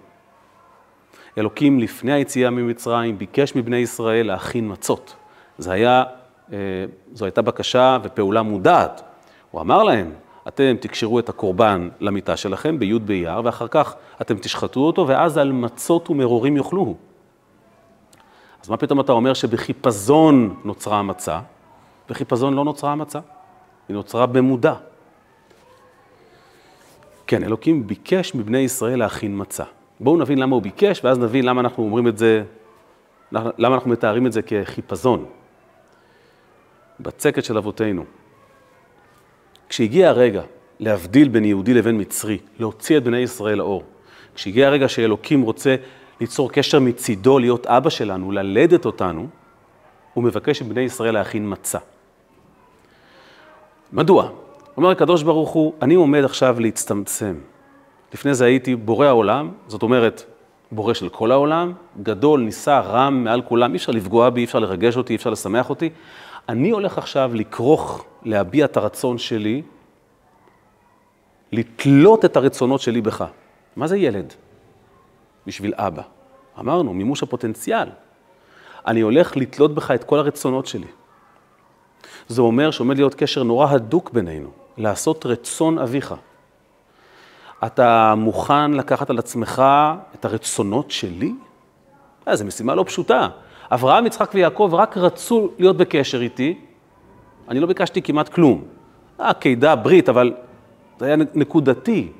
אלוקים 1.37 1.79
לפני 1.79 2.11
היציאה 2.11 2.49
ממצרים 2.49 3.17
ביקש 3.17 3.55
מבני 3.55 3.77
ישראל 3.77 4.27
להכין 4.27 4.71
מצות. 4.71 5.15
זה 5.57 5.71
היה, 5.71 6.03
אה, 6.53 6.57
זו 7.13 7.25
הייתה 7.25 7.41
בקשה 7.41 7.97
ופעולה 8.03 8.41
מודעת. 8.41 9.01
הוא 9.51 9.61
אמר 9.61 9.83
להם, 9.83 10.11
אתם 10.47 10.75
תקשרו 10.79 11.19
את 11.19 11.29
הקורבן 11.29 11.89
למיטה 11.99 12.37
שלכם 12.37 12.79
בי' 12.79 12.99
באייר, 12.99 13.41
ואחר 13.43 13.67
כך 13.67 13.95
אתם 14.21 14.37
תשחטו 14.37 14.79
אותו, 14.79 15.07
ואז 15.07 15.37
על 15.37 15.51
מצות 15.51 16.09
ומרורים 16.09 16.57
יאכלוהו. 16.57 16.95
אז 18.63 18.69
מה 18.69 18.77
פתאום 18.77 18.99
אתה 18.99 19.11
אומר 19.11 19.33
שבחיפזון 19.33 20.61
נוצרה 20.63 20.99
המצה? 20.99 21.39
בחיפזון 22.09 22.53
לא 22.53 22.63
נוצרה 22.63 22.91
המצה, 22.91 23.19
היא 23.87 23.95
נוצרה 23.95 24.25
במודע. 24.25 24.73
כן, 27.27 27.43
אלוקים 27.43 27.87
ביקש 27.87 28.35
מבני 28.35 28.57
ישראל 28.57 28.99
להכין 28.99 29.41
מצה. 29.41 29.63
בואו 29.99 30.17
נבין 30.17 30.37
למה 30.37 30.55
הוא 30.55 30.63
ביקש, 30.63 31.01
ואז 31.03 31.19
נבין 31.19 31.45
למה 31.45 31.61
אנחנו 31.61 31.83
אומרים 31.83 32.07
את 32.07 32.17
זה, 32.17 32.43
למה 33.31 33.75
אנחנו 33.75 33.91
מתארים 33.91 34.27
את 34.27 34.31
זה 34.31 34.41
כחיפזון. 34.41 35.25
בצקת 36.99 37.43
של 37.43 37.57
אבותינו. 37.57 38.03
כשהגיע 39.69 40.09
הרגע 40.09 40.41
להבדיל 40.79 41.27
בין 41.27 41.45
יהודי 41.45 41.73
לבין 41.73 42.01
מצרי, 42.01 42.37
להוציא 42.59 42.97
את 42.97 43.03
בני 43.03 43.17
ישראל 43.17 43.57
לאור, 43.57 43.83
כשהגיע 44.35 44.67
הרגע 44.67 44.87
שאלוקים 44.89 45.41
רוצה 45.41 45.75
ליצור 46.21 46.51
קשר 46.51 46.79
מצידו, 46.79 47.39
להיות 47.39 47.67
אבא 47.67 47.89
שלנו, 47.89 48.31
ללדת 48.31 48.85
אותנו, 48.85 49.27
הוא 50.13 50.23
מבקש 50.23 50.61
מבני 50.61 50.81
ישראל 50.81 51.13
להכין 51.13 51.49
מצה. 51.51 51.79
מדוע? 53.93 54.29
אומר 54.77 54.89
הקדוש 54.89 55.23
ברוך 55.23 55.49
הוא, 55.49 55.73
אני 55.81 55.93
עומד 55.93 56.23
עכשיו 56.23 56.59
להצטמצם. 56.59 57.35
לפני 58.13 58.33
זה 58.33 58.45
הייתי 58.45 58.75
בורא 58.75 59.07
העולם, 59.07 59.51
זאת 59.67 59.83
אומרת, 59.83 60.23
בורא 60.71 60.93
של 60.93 61.09
כל 61.09 61.31
העולם, 61.31 61.73
גדול, 62.03 62.39
נישא, 62.39 62.81
רם, 62.85 63.23
מעל 63.23 63.41
כולם, 63.41 63.71
אי 63.71 63.77
אפשר 63.77 63.91
לפגוע 63.91 64.29
בי, 64.29 64.39
אי 64.39 64.45
אפשר 64.45 64.59
לרגש 64.59 64.97
אותי, 64.97 65.13
אי 65.13 65.15
אפשר 65.15 65.29
לשמח 65.29 65.69
אותי. 65.69 65.89
אני 66.49 66.69
הולך 66.69 66.97
עכשיו 66.97 67.31
לכרוך, 67.33 68.05
להביע 68.23 68.65
את 68.65 68.77
הרצון 68.77 69.17
שלי, 69.17 69.61
לתלות 71.51 72.25
את 72.25 72.37
הרצונות 72.37 72.81
שלי 72.81 73.01
בך. 73.01 73.25
מה 73.75 73.87
זה 73.87 73.97
ילד? 73.97 74.33
בשביל 75.47 75.73
אבא. 75.75 76.01
אמרנו, 76.59 76.93
מימוש 76.93 77.23
הפוטנציאל. 77.23 77.89
אני 78.87 79.01
הולך 79.01 79.37
לתלות 79.37 79.75
בך 79.75 79.91
את 79.91 80.03
כל 80.03 80.19
הרצונות 80.19 80.67
שלי. 80.67 80.87
זה 82.27 82.41
אומר 82.41 82.71
שעומד 82.71 82.97
להיות 82.97 83.15
קשר 83.15 83.43
נורא 83.43 83.67
הדוק 83.69 84.11
בינינו, 84.11 84.49
לעשות 84.77 85.25
רצון 85.25 85.79
אביך. 85.79 86.15
אתה 87.65 88.13
מוכן 88.17 88.71
לקחת 88.71 89.09
על 89.09 89.19
עצמך 89.19 89.63
את 90.15 90.25
הרצונות 90.25 90.91
שלי? 90.91 91.33
אה, 92.27 92.35
זו 92.35 92.45
משימה 92.45 92.75
לא 92.75 92.83
פשוטה. 92.87 93.27
אברהם, 93.71 94.05
יצחק 94.05 94.31
ויעקב 94.33 94.69
רק 94.73 94.97
רצו 94.97 95.49
להיות 95.59 95.77
בקשר 95.77 96.21
איתי, 96.21 96.59
אני 97.49 97.59
לא 97.59 97.67
ביקשתי 97.67 98.01
כמעט 98.01 98.29
כלום. 98.29 98.63
אה, 99.19 99.33
קידה, 99.33 99.75
ברית, 99.75 100.09
אבל 100.09 100.33
זה 100.99 101.05
היה 101.05 101.15
נקודתי. 101.33 102.11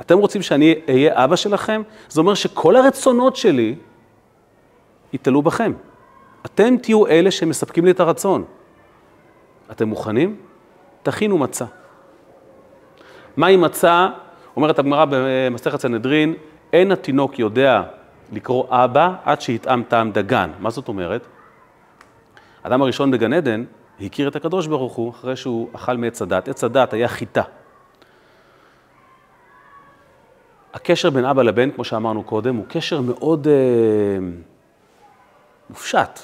אתם 0.00 0.18
רוצים 0.18 0.42
שאני 0.42 0.74
אהיה 0.88 1.24
אבא 1.24 1.36
שלכם? 1.36 1.82
זה 2.08 2.20
אומר 2.20 2.34
שכל 2.34 2.76
הרצונות 2.76 3.36
שלי 3.36 3.74
יתלו 5.12 5.42
בכם. 5.42 5.72
אתם 6.46 6.76
תהיו 6.82 7.06
אלה 7.06 7.30
שמספקים 7.30 7.84
לי 7.84 7.90
את 7.90 8.00
הרצון. 8.00 8.44
אתם 9.70 9.88
מוכנים? 9.88 10.36
תכינו 11.02 11.38
מצה. 11.38 11.64
מהי 13.36 13.56
מצה? 13.56 14.08
אומרת 14.56 14.78
הגמרא 14.78 15.04
במסכת 15.10 15.80
סנהדרין, 15.80 16.34
אין 16.72 16.92
התינוק 16.92 17.38
יודע 17.38 17.82
לקרוא 18.32 18.64
אבא 18.70 19.12
עד 19.24 19.40
שיטעם 19.40 19.82
טעם 19.88 20.12
דגן. 20.12 20.50
מה 20.58 20.70
זאת 20.70 20.88
אומרת? 20.88 21.26
האדם 22.64 22.82
הראשון 22.82 23.10
בגן 23.10 23.32
עדן 23.32 23.64
הכיר 24.00 24.28
את 24.28 24.36
הקדוש 24.36 24.66
ברוך 24.66 24.94
הוא 24.94 25.10
אחרי 25.10 25.36
שהוא 25.36 25.68
אכל 25.72 25.96
מעץ 25.96 26.22
הדת. 26.22 26.48
עץ 26.48 26.64
הדת 26.64 26.92
היה 26.92 27.08
חיטה. 27.08 27.42
הקשר 30.76 31.10
בין 31.10 31.24
אבא 31.24 31.42
לבן, 31.42 31.70
כמו 31.70 31.84
שאמרנו 31.84 32.22
קודם, 32.22 32.56
הוא 32.56 32.64
קשר 32.68 33.00
מאוד 33.00 33.48
אה, 33.48 34.26
מופשט. 35.70 36.20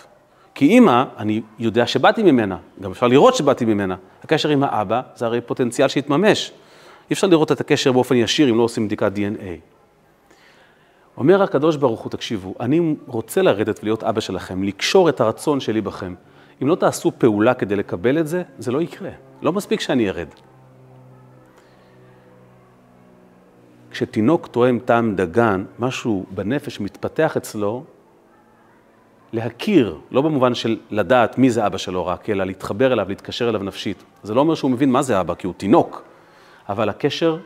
כי 0.55 0.69
אימא, 0.69 1.05
אני 1.19 1.41
יודע 1.59 1.87
שבאתי 1.87 2.23
ממנה, 2.23 2.57
גם 2.83 2.91
אפשר 2.91 3.09
לראות 3.09 3.35
שבאתי 3.35 3.65
ממנה. 3.65 3.97
הקשר 4.25 4.49
עם 4.49 4.63
האבא 4.65 5.01
זה 5.15 5.27
הרי 5.27 5.41
פוטנציאל 5.41 5.89
שהתממש. 5.89 6.53
אי 7.11 7.15
אפשר 7.15 7.27
לראות 7.27 7.53
את 7.53 7.61
הקשר 7.61 7.93
באופן 7.93 8.15
ישיר 8.15 8.51
אם 8.51 8.59
לא 8.59 8.63
עושים 8.63 8.87
בדיקת 8.87 9.13
DNA. 9.17 9.45
אומר 11.17 11.43
הקדוש 11.43 11.77
ברוך 11.77 12.01
הוא, 12.01 12.11
תקשיבו, 12.11 12.55
אני 12.61 12.95
רוצה 13.07 13.43
לרדת 13.43 13.81
ולהיות 13.83 14.05
אבא 14.05 14.21
שלכם, 14.21 14.63
לקשור 14.63 15.09
את 15.09 15.21
הרצון 15.21 15.61
שלי 15.61 15.81
בכם. 15.81 16.15
אם 16.63 16.69
לא 16.69 16.75
תעשו 16.75 17.13
פעולה 17.19 17.55
כדי 17.55 17.77
לקבל 17.77 18.19
את 18.19 18.27
זה, 18.27 18.43
זה 18.59 18.73
לא 18.73 18.83
יקרה. 18.83 19.11
לא 19.43 19.53
מספיק 19.53 19.81
שאני 19.81 20.09
ארד. 20.09 20.29
כשתינוק 23.93 24.47
תואם 24.47 24.79
טעם 24.85 25.17
דגן, 25.17 25.65
משהו 25.79 26.25
בנפש 26.31 26.81
מתפתח 26.81 27.37
אצלו, 27.37 27.85
להכיר, 29.33 29.99
לא 30.11 30.23
במובן 30.23 30.55
של 30.55 30.79
לדעת 30.91 31.39
מי 31.39 31.51
זה 31.51 31.67
אבא 31.67 31.79
שלו 31.79 32.07
רק, 32.07 32.31
אלא 32.31 32.45
להתחבר 32.45 32.93
אליו, 32.93 33.09
להתקשר 33.09 33.49
אליו 33.49 33.63
נפשית. 33.63 34.03
זה 34.23 34.35
לא 34.35 34.41
אומר 34.41 34.55
שהוא 34.55 34.71
מבין 34.71 34.91
מה 34.91 35.03
זה 35.03 35.21
אבא, 35.21 35.35
כי 35.35 35.47
הוא 35.47 35.55
תינוק, 35.57 36.03
אבל 36.69 36.89
הקשר 36.89 37.39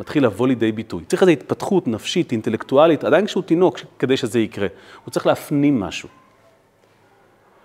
מתחיל 0.00 0.24
לבוא 0.24 0.48
לידי 0.48 0.72
ביטוי. 0.72 1.04
צריך 1.04 1.22
איזו 1.22 1.32
התפתחות 1.32 1.88
נפשית, 1.88 2.32
אינטלקטואלית, 2.32 3.04
עדיין 3.04 3.26
כשהוא 3.26 3.42
תינוק, 3.42 3.78
כדי 3.98 4.16
שזה 4.16 4.40
יקרה. 4.40 4.66
הוא 5.04 5.12
צריך 5.12 5.26
להפנים 5.26 5.80
משהו. 5.80 6.08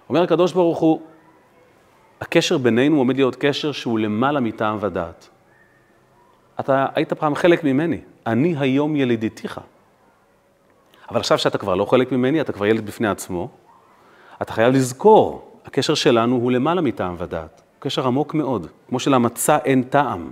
אומר 0.10 0.24
הקדוש 0.24 0.54
ברוך 0.54 0.80
הוא, 0.80 1.02
הקשר 2.22 2.58
בינינו 2.58 2.98
עומד 2.98 3.16
להיות 3.16 3.36
קשר 3.36 3.72
שהוא 3.72 4.00
למעלה 4.00 4.40
מטעם 4.40 4.78
ודעת. 4.82 5.30
אתה 6.60 6.86
היית 6.96 7.14
פעם 7.14 7.36
חלק 7.36 7.64
ממני, 7.64 8.00
אני 8.32 8.56
היום 8.60 8.96
ילידיתיך. 8.96 9.62
אבל 11.10 11.20
עכשיו 11.20 11.38
שאתה 11.38 11.58
כבר 11.58 11.76
לא 11.76 11.86
חלק 11.86 12.12
ממני, 12.12 12.42
אתה 12.42 12.52
כבר 12.52 12.66
ילד 12.66 12.86
בפני 12.86 13.08
עצמו, 13.08 13.50
אתה 14.42 14.54
חייב 14.54 14.74
לזכור, 14.74 15.60
הקשר 15.66 15.94
שלנו 15.94 16.36
הוא 16.36 16.52
למעלה 16.52 16.82
מטעם 16.82 17.16
ודעת. 17.18 17.62
קשר 17.80 18.08
עמוק 18.08 18.34
מאוד, 18.34 18.68
כמו 18.90 19.00
שלמצה 19.00 19.58
אין 19.58 19.84
טעם. 19.84 20.32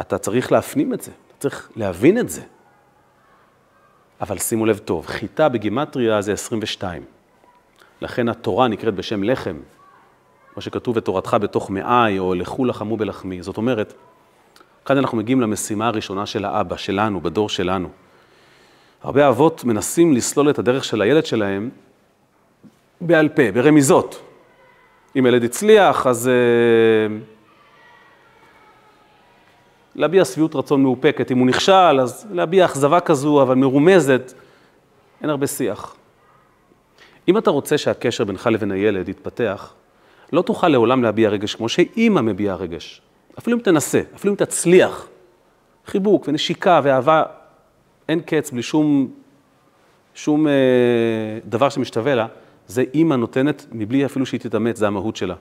אתה 0.00 0.18
צריך 0.18 0.52
להפנים 0.52 0.94
את 0.94 1.02
זה, 1.02 1.10
אתה 1.10 1.38
צריך 1.38 1.70
להבין 1.76 2.18
את 2.18 2.28
זה. 2.28 2.42
אבל 4.20 4.38
שימו 4.38 4.66
לב 4.66 4.78
טוב, 4.78 5.06
חיטה 5.06 5.48
בגימטריה 5.48 6.22
זה 6.22 6.32
22. 6.32 7.02
לכן 8.00 8.28
התורה 8.28 8.68
נקראת 8.68 8.94
בשם 8.94 9.22
לחם, 9.22 9.56
מה 10.56 10.62
שכתוב 10.62 10.96
ותורתך 10.96 11.36
בתוך 11.40 11.70
מאי, 11.70 12.18
או 12.18 12.34
לכו 12.34 12.64
לחמו 12.64 12.96
בלחמי. 12.96 13.42
זאת 13.42 13.56
אומרת, 13.56 13.94
כאן 14.84 14.98
אנחנו 14.98 15.18
מגיעים 15.18 15.40
למשימה 15.40 15.86
הראשונה 15.86 16.26
של 16.26 16.44
האבא, 16.44 16.76
שלנו, 16.76 17.20
בדור 17.20 17.48
שלנו. 17.48 17.88
הרבה 19.02 19.28
אבות 19.28 19.64
מנסים 19.64 20.12
לסלול 20.12 20.50
את 20.50 20.58
הדרך 20.58 20.84
של 20.84 21.02
הילד 21.02 21.26
שלהם 21.26 21.70
בעל 23.00 23.28
פה, 23.28 23.42
ברמיזות. 23.54 24.22
אם 25.18 25.26
ילד 25.26 25.44
הצליח, 25.44 26.06
אז 26.06 26.30
uh, 26.30 27.12
להביע 29.94 30.24
שביעות 30.24 30.54
רצון 30.54 30.82
מאופקת. 30.82 31.30
אם 31.30 31.38
הוא 31.38 31.46
נכשל, 31.46 32.00
אז 32.00 32.26
להביע 32.32 32.64
אכזבה 32.64 33.00
כזו, 33.00 33.42
אבל 33.42 33.54
מרומזת. 33.54 34.32
אין 35.22 35.30
הרבה 35.30 35.46
שיח. 35.46 35.94
אם 37.28 37.38
אתה 37.38 37.50
רוצה 37.50 37.78
שהקשר 37.78 38.24
בינך 38.24 38.46
לבין 38.46 38.70
הילד 38.70 39.08
יתפתח, 39.08 39.74
לא 40.32 40.42
תוכל 40.42 40.68
לעולם 40.68 41.02
להביע 41.02 41.28
רגש 41.28 41.54
כמו 41.54 41.68
שאימא 41.68 42.20
מביעה 42.20 42.56
רגש. 42.56 43.02
אפילו 43.38 43.56
אם 43.56 43.62
תנסה, 43.62 44.00
אפילו 44.14 44.32
אם 44.32 44.36
תצליח. 44.36 45.08
חיבוק 45.86 46.28
ונשיקה 46.28 46.80
ואהבה, 46.84 47.22
אין 48.08 48.20
קץ 48.20 48.50
בלי 48.50 48.62
שום, 48.62 49.10
שום 50.14 50.48
אה, 50.48 50.52
דבר 51.44 51.68
שמשתווה 51.68 52.14
לה, 52.14 52.26
זה 52.66 52.84
אימא 52.94 53.14
נותנת 53.14 53.66
מבלי 53.72 54.04
אפילו 54.06 54.26
שהיא 54.26 54.40
תתאמץ, 54.40 54.78
זה 54.78 54.86
המהות 54.86 55.16
שלה. 55.16 55.34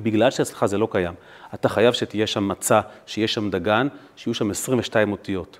בגלל 0.00 0.30
שאצלך 0.30 0.66
זה 0.66 0.78
לא 0.78 0.88
קיים, 0.90 1.14
אתה 1.54 1.68
חייב 1.68 1.92
שתהיה 1.92 2.26
שם 2.26 2.48
מצה, 2.48 2.80
שיהיה 3.06 3.28
שם 3.28 3.50
דגן, 3.50 3.88
שיהיו 4.16 4.34
שם 4.34 4.50
22 4.50 5.12
אותיות. 5.12 5.58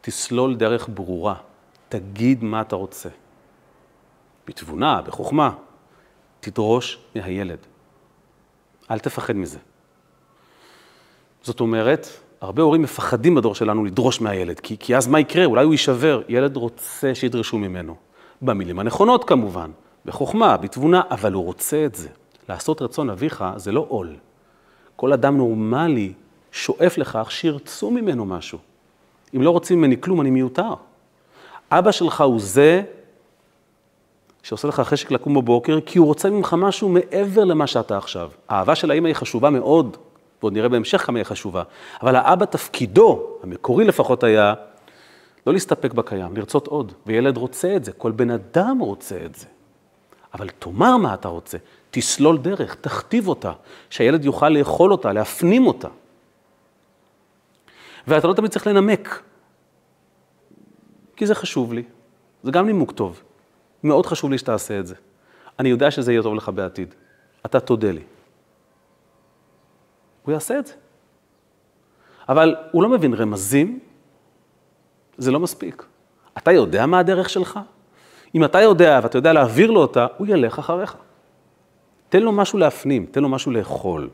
תסלול 0.00 0.56
דרך 0.56 0.88
ברורה, 0.94 1.34
תגיד 1.88 2.44
מה 2.44 2.60
אתה 2.60 2.76
רוצה. 2.76 3.08
בתבונה, 4.46 5.02
בחוכמה, 5.02 5.50
תדרוש 6.40 6.98
מהילד. 7.14 7.58
אל 8.90 8.98
תפחד 8.98 9.36
מזה. 9.36 9.58
זאת 11.42 11.60
אומרת, 11.60 12.08
הרבה 12.40 12.62
הורים 12.62 12.82
מפחדים 12.82 13.34
בדור 13.34 13.54
שלנו 13.54 13.84
לדרוש 13.84 14.20
מהילד, 14.20 14.60
כי, 14.60 14.76
כי 14.78 14.96
אז 14.96 15.06
מה 15.06 15.20
יקרה? 15.20 15.44
אולי 15.44 15.64
הוא 15.64 15.74
יישבר. 15.74 16.22
ילד 16.28 16.56
רוצה 16.56 17.14
שידרשו 17.14 17.58
ממנו. 17.58 17.94
במילים 18.42 18.78
הנכונות 18.78 19.24
כמובן, 19.24 19.70
בחוכמה, 20.06 20.56
בתבונה, 20.56 21.02
אבל 21.10 21.32
הוא 21.32 21.44
רוצה 21.44 21.84
את 21.84 21.94
זה. 21.94 22.08
לעשות 22.48 22.82
רצון 22.82 23.10
אביך 23.10 23.44
זה 23.56 23.72
לא 23.72 23.86
עול. 23.88 24.16
כל 24.96 25.12
אדם 25.12 25.36
נורמלי 25.36 26.12
שואף 26.52 26.98
לכך 26.98 27.30
שירצו 27.30 27.90
ממנו 27.90 28.26
משהו. 28.26 28.58
אם 29.36 29.42
לא 29.42 29.50
רוצים 29.50 29.78
ממני 29.78 30.00
כלום, 30.00 30.20
אני 30.20 30.30
מיותר. 30.30 30.74
אבא 31.70 31.92
שלך 31.92 32.20
הוא 32.20 32.40
זה 32.40 32.82
שעושה 34.42 34.68
לך 34.68 34.80
חשק 34.80 35.10
לקום 35.10 35.34
בבוקר, 35.34 35.78
כי 35.86 35.98
הוא 35.98 36.06
רוצה 36.06 36.30
ממך 36.30 36.56
משהו 36.58 36.88
מעבר 36.88 37.44
למה 37.44 37.66
שאתה 37.66 37.96
עכשיו. 37.96 38.30
האהבה 38.48 38.74
של 38.74 38.90
האמא 38.90 39.06
היא 39.06 39.14
חשובה 39.14 39.50
מאוד, 39.50 39.96
ועוד 40.42 40.52
נראה 40.52 40.68
בהמשך 40.68 41.06
כמה 41.06 41.18
היא 41.18 41.24
חשובה, 41.24 41.62
אבל 42.02 42.16
האבא 42.16 42.44
תפקידו, 42.44 43.26
המקורי 43.42 43.84
לפחות 43.84 44.24
היה, 44.24 44.54
לא 45.46 45.52
להסתפק 45.52 45.92
בקיים, 45.92 46.36
לרצות 46.36 46.66
עוד, 46.66 46.92
וילד 47.06 47.36
רוצה 47.36 47.76
את 47.76 47.84
זה, 47.84 47.92
כל 47.92 48.10
בן 48.10 48.30
אדם 48.30 48.78
רוצה 48.78 49.18
את 49.24 49.34
זה. 49.34 49.46
אבל 50.34 50.48
תאמר 50.48 50.96
מה 50.96 51.14
אתה 51.14 51.28
רוצה, 51.28 51.58
תסלול 51.90 52.38
דרך, 52.38 52.74
תכתיב 52.74 53.28
אותה, 53.28 53.52
שהילד 53.90 54.24
יוכל 54.24 54.48
לאכול 54.48 54.92
אותה, 54.92 55.12
להפנים 55.12 55.66
אותה. 55.66 55.88
ואתה 58.06 58.28
לא 58.28 58.34
תמיד 58.34 58.50
צריך 58.50 58.66
לנמק, 58.66 59.22
כי 61.16 61.26
זה 61.26 61.34
חשוב 61.34 61.72
לי, 61.72 61.82
זה 62.42 62.50
גם 62.50 62.66
נימוק 62.66 62.92
טוב. 62.92 63.22
מאוד 63.84 64.06
חשוב 64.06 64.30
לי 64.30 64.38
שתעשה 64.38 64.78
את 64.78 64.86
זה. 64.86 64.94
אני 65.58 65.68
יודע 65.68 65.90
שזה 65.90 66.12
יהיה 66.12 66.22
טוב 66.22 66.34
לך 66.34 66.48
בעתיד. 66.48 66.94
אתה 67.46 67.60
תודה 67.60 67.92
לי. 67.92 68.02
הוא 70.30 70.34
יעשה 70.34 70.58
את 70.58 70.66
זה. 70.66 70.72
אבל 72.28 72.54
הוא 72.72 72.82
לא 72.82 72.88
מבין 72.88 73.14
רמזים, 73.14 73.78
זה 75.18 75.30
לא 75.30 75.40
מספיק. 75.40 75.84
אתה 76.38 76.52
יודע 76.52 76.86
מה 76.86 76.98
הדרך 76.98 77.30
שלך? 77.30 77.60
אם 78.34 78.44
אתה 78.44 78.60
יודע 78.60 79.00
ואתה 79.02 79.18
יודע 79.18 79.32
להעביר 79.32 79.70
לו 79.70 79.80
אותה, 79.80 80.06
הוא 80.16 80.26
ילך 80.26 80.58
אחריך. 80.58 80.96
תן 82.08 82.22
לו 82.22 82.32
משהו 82.32 82.58
להפנים, 82.58 83.06
תן 83.10 83.22
לו 83.22 83.28
משהו 83.28 83.52
לאכול. 83.52 84.08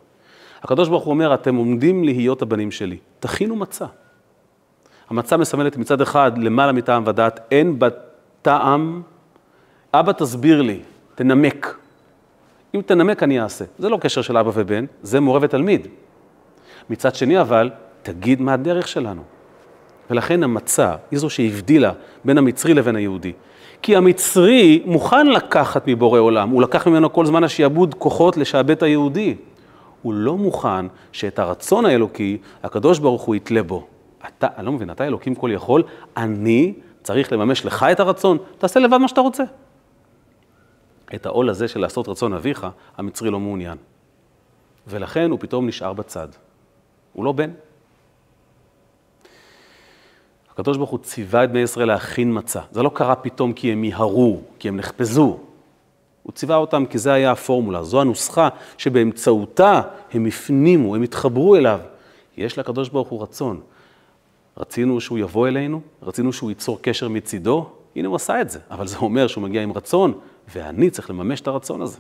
הקדוש 0.63 0.89
ברוך 0.89 1.05
הוא 1.05 1.11
אומר, 1.11 1.35
אתם 1.35 1.55
עומדים 1.55 2.05
להיות 2.05 2.43
הבנים 2.43 2.71
שלי, 2.71 2.99
תכינו 3.21 3.57
מצה. 3.57 3.87
המצה 5.11 5.37
מסמלת 5.37 5.77
מצד 5.77 6.01
אחד 6.01 6.39
למעלה 6.39 6.73
מטעם 6.73 7.05
ודעת, 7.07 7.41
אין 7.51 7.79
בה 7.79 7.89
טעם 8.43 9.03
אבא 9.95 10.13
תסביר 10.13 10.63
לי, 10.63 10.81
תנמק. 11.15 11.79
אם 12.75 12.81
תנמק 12.87 13.23
אני 13.23 13.41
אעשה. 13.41 13.65
זה 13.79 13.89
לא 13.89 13.97
קשר 13.97 14.23
של 14.23 14.37
אבא 14.37 14.51
ובן, 14.55 14.85
זה 15.03 15.21
מורה 15.21 15.41
ותלמיד. 15.43 15.87
מצד 16.91 17.15
שני 17.15 17.41
אבל, 17.41 17.71
תגיד 18.03 18.41
מה 18.41 18.53
הדרך 18.53 18.89
שלנו. 18.89 19.23
ולכן 20.11 20.43
המצה 20.43 20.95
היא 21.11 21.19
זו 21.19 21.31
שהבדילה 21.31 21.93
בין 22.25 22.39
המצרי 22.39 22.75
לבין 22.75 22.97
היהודי. 22.97 23.33
כי 23.83 23.97
המצרי 23.97 24.83
מוכן 24.85 25.27
לקחת 25.27 25.89
מבורא 25.89 26.21
עולם, 26.21 26.51
הוא 26.51 26.63
לקח 26.63 26.87
ממנו 26.87 27.13
כל 27.13 27.27
זמן 27.27 27.45
השיעבוד 27.45 27.95
כוחות 27.95 28.37
לשעבד 28.37 28.85
היהודי. 28.85 29.35
הוא 30.03 30.15
לא 30.15 30.37
מוכן 30.37 30.87
שאת 31.13 31.39
הרצון 31.39 31.87
האלוקי, 31.87 32.39
הקדוש 32.63 32.99
ברוך 32.99 33.23
הוא 33.23 33.35
יתלה 33.35 33.63
בו. 33.63 33.87
אתה, 34.29 34.47
אני 34.57 34.67
לא 34.67 34.73
מבין, 34.73 34.91
אתה 34.91 35.07
אלוקים 35.07 35.35
כל 35.35 35.51
יכול, 35.53 35.83
אני 36.17 36.75
צריך 37.03 37.33
לממש 37.33 37.67
לך 37.67 37.87
את 37.93 38.01
הרצון, 38.01 38.39
תעשה 38.59 38.81
לבד 38.81 38.99
מה 38.99 39.09
שאתה 39.09 39.21
רוצה. 39.21 39.45
את 41.15 41.27
העול 41.27 41.51
הזה 41.51 41.69
של 41.69 41.81
לעשות 41.81 42.09
רצון 42.09 42.35
אביך, 42.35 42.67
המצרי 42.99 43.31
לא 43.31 43.41
מעוניין. 43.41 43.77
ולכן 44.87 45.31
הוא 45.31 45.39
פתאום 45.41 45.67
נשאר 45.67 45.93
בצד. 45.93 46.29
הוא 47.17 47.25
לא 47.25 47.33
בן. 47.33 47.51
הקדוש 50.53 50.77
ברוך 50.77 50.91
הוא 50.91 50.99
ציווה 50.99 51.45
את 51.45 51.51
בני 51.51 51.61
ישראל 51.61 51.89
להכין 51.89 52.39
מצה. 52.39 52.61
זה 52.71 52.83
לא 52.83 52.91
קרה 52.95 53.15
פתאום 53.15 53.53
כי 53.53 53.73
הם 53.73 53.81
מיהרו, 53.81 54.41
כי 54.59 54.69
הם 54.69 54.77
נחפזו. 54.77 55.39
הוא 56.23 56.33
ציווה 56.33 56.57
אותם 56.57 56.85
כי 56.87 56.99
זה 56.99 57.13
היה 57.13 57.33
הפורמולה, 57.33 57.83
זו 57.83 58.01
הנוסחה 58.01 58.49
שבאמצעותה 58.79 59.81
הם 60.13 60.27
הפנימו, 60.27 60.95
הם 60.95 61.03
התחברו 61.03 61.57
אליו. 61.57 61.81
יש 62.37 62.59
לקדוש 62.59 62.89
ברוך 62.89 63.09
הוא 63.09 63.23
רצון. 63.23 63.61
רצינו 64.57 65.01
שהוא 65.01 65.19
יבוא 65.19 65.49
אלינו, 65.49 65.81
רצינו 66.03 66.33
שהוא 66.33 66.51
ייצור 66.51 66.79
קשר 66.83 67.09
מצידו, 67.09 67.71
הנה 67.97 68.09
הוא 68.09 68.17
עשה 68.17 68.41
את 68.41 68.51
זה, 68.51 68.59
אבל 68.71 68.87
זה 68.87 68.97
אומר 68.99 69.27
שהוא 69.27 69.45
מגיע 69.45 69.63
עם 69.63 69.73
רצון, 69.73 70.13
ואני 70.55 70.91
צריך 70.91 71.11
לממש 71.11 71.41
את 71.41 71.47
הרצון 71.47 71.83
הזה. 71.83 71.99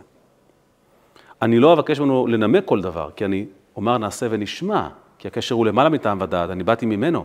אני 1.42 1.58
לא 1.58 1.72
אבקש 1.72 2.00
ממנו 2.00 2.26
לנמק 2.26 2.64
כל 2.64 2.80
דבר, 2.80 3.10
כי 3.16 3.24
אני 3.24 3.46
אומר 3.76 3.98
נעשה 3.98 4.26
ונשמע, 4.30 4.88
כי 5.26 5.28
הקשר 5.28 5.54
הוא 5.54 5.66
למעלה 5.66 5.88
מטעם 5.88 6.20
ודעת, 6.20 6.50
אני 6.50 6.64
באתי 6.64 6.86
ממנו. 6.86 7.24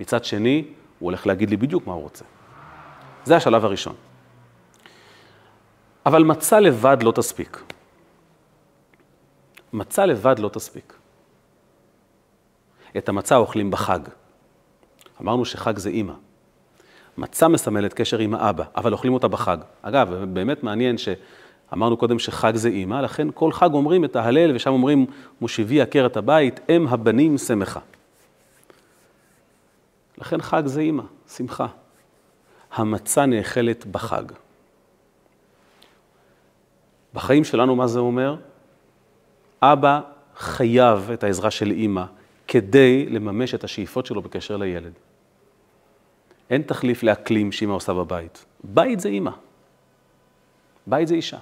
מצד 0.00 0.24
שני, 0.24 0.64
הוא 0.98 1.06
הולך 1.06 1.26
להגיד 1.26 1.50
לי 1.50 1.56
בדיוק 1.56 1.86
מה 1.86 1.92
הוא 1.92 2.02
רוצה. 2.02 2.24
זה 3.24 3.36
השלב 3.36 3.64
הראשון. 3.64 3.94
אבל 6.06 6.22
מצה 6.22 6.60
לבד 6.60 6.96
לא 7.02 7.12
תספיק. 7.12 7.62
מצה 9.72 10.06
לבד 10.06 10.38
לא 10.38 10.48
תספיק. 10.48 10.94
את 12.96 13.08
המצה 13.08 13.36
אוכלים 13.36 13.70
בחג. 13.70 14.00
אמרנו 15.20 15.44
שחג 15.44 15.78
זה 15.78 15.90
אימא. 15.90 16.14
מצה 17.18 17.48
מסמלת 17.48 17.94
קשר 17.94 18.18
עם 18.18 18.34
האבא, 18.34 18.64
אבל 18.76 18.92
אוכלים 18.92 19.14
אותה 19.14 19.28
בחג. 19.28 19.58
אגב, 19.82 20.14
באמת 20.14 20.62
מעניין 20.62 20.98
שאמרנו 21.70 21.96
קודם 21.96 22.18
שחג 22.18 22.56
זה 22.56 22.68
אימא, 22.68 23.00
לכן 23.00 23.28
כל 23.34 23.52
חג 23.52 23.74
אומרים 23.74 24.04
את 24.04 24.16
ההלל, 24.16 24.56
ושם 24.56 24.70
אומרים, 24.70 25.06
מושיבי 25.40 25.80
עקרת 25.80 26.16
הבית, 26.16 26.60
אם 26.68 26.88
הבנים 26.88 27.38
שמחה. 27.38 27.80
לכן 30.18 30.40
חג 30.40 30.62
זה 30.66 30.80
אימא, 30.80 31.02
שמחה. 31.28 31.66
המצה 32.72 33.26
נאכלת 33.26 33.86
בחג. 33.86 34.22
בחיים 37.14 37.44
שלנו, 37.44 37.76
מה 37.76 37.86
זה 37.86 37.98
אומר? 37.98 38.36
אבא 39.62 40.00
חייב 40.36 41.10
את 41.10 41.24
העזרה 41.24 41.50
של 41.50 41.70
אימא 41.70 42.04
כדי 42.48 43.06
לממש 43.06 43.54
את 43.54 43.64
השאיפות 43.64 44.06
שלו 44.06 44.22
בקשר 44.22 44.56
לילד. 44.56 44.92
אין 46.50 46.62
תחליף 46.62 47.02
לאקלים 47.02 47.52
שאימא 47.52 47.72
עושה 47.72 47.94
בבית. 47.94 48.44
בית 48.64 49.00
זה 49.00 49.08
אימא. 49.08 49.30
בית 50.86 51.08
זה 51.08 51.14
אישה. 51.14 51.38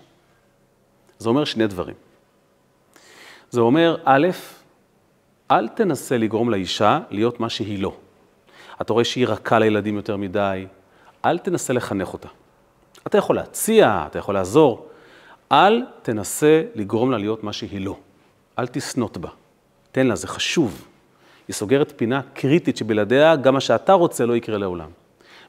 זה 1.18 1.28
אומר 1.28 1.44
שני 1.44 1.66
דברים. 1.66 1.94
זה 3.50 3.60
אומר, 3.60 3.96
א', 4.04 4.28
אל 5.50 5.68
תנסה 5.68 6.18
לגרום 6.18 6.50
לאישה 6.50 7.00
להיות 7.10 7.40
מה 7.40 7.48
שהיא 7.48 7.82
לא. 7.82 7.96
אתה 8.80 8.92
רואה 8.92 9.04
שהיא 9.04 9.26
רכה 9.26 9.58
לילדים 9.58 9.96
יותר 9.96 10.16
מדי, 10.16 10.66
אל 11.24 11.38
תנסה 11.38 11.72
לחנך 11.72 12.12
אותה. 12.12 12.28
אתה 13.06 13.18
יכול 13.18 13.36
להציע, 13.36 14.04
אתה 14.06 14.18
יכול 14.18 14.34
לעזור, 14.34 14.88
אל 15.52 15.82
תנסה 16.02 16.62
לגרום 16.74 17.10
לה 17.10 17.18
להיות 17.18 17.44
מה 17.44 17.52
שהיא 17.52 17.80
לא. 17.80 17.96
אל 18.58 18.66
תסנוט 18.66 19.16
בה. 19.16 19.28
תן 19.92 20.06
לה, 20.06 20.16
זה 20.16 20.26
חשוב. 20.26 20.86
היא 21.48 21.54
סוגרת 21.54 21.92
פינה 21.96 22.20
קריטית 22.34 22.76
שבלעדיה 22.76 23.36
גם 23.36 23.54
מה 23.54 23.60
שאתה 23.60 23.92
רוצה 23.92 24.26
לא 24.26 24.36
יקרה 24.36 24.58
לעולם. 24.58 24.90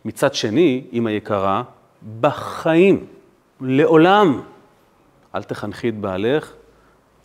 מצד 0.06 0.34
שני, 0.34 0.84
אמא 0.94 1.10
יקרה, 1.10 1.64
בחיים, 2.22 3.06
לעולם, 3.62 4.42
אל 5.36 5.44
תחנכי 5.44 5.90
את 5.90 5.98
בעלך 5.98 6.54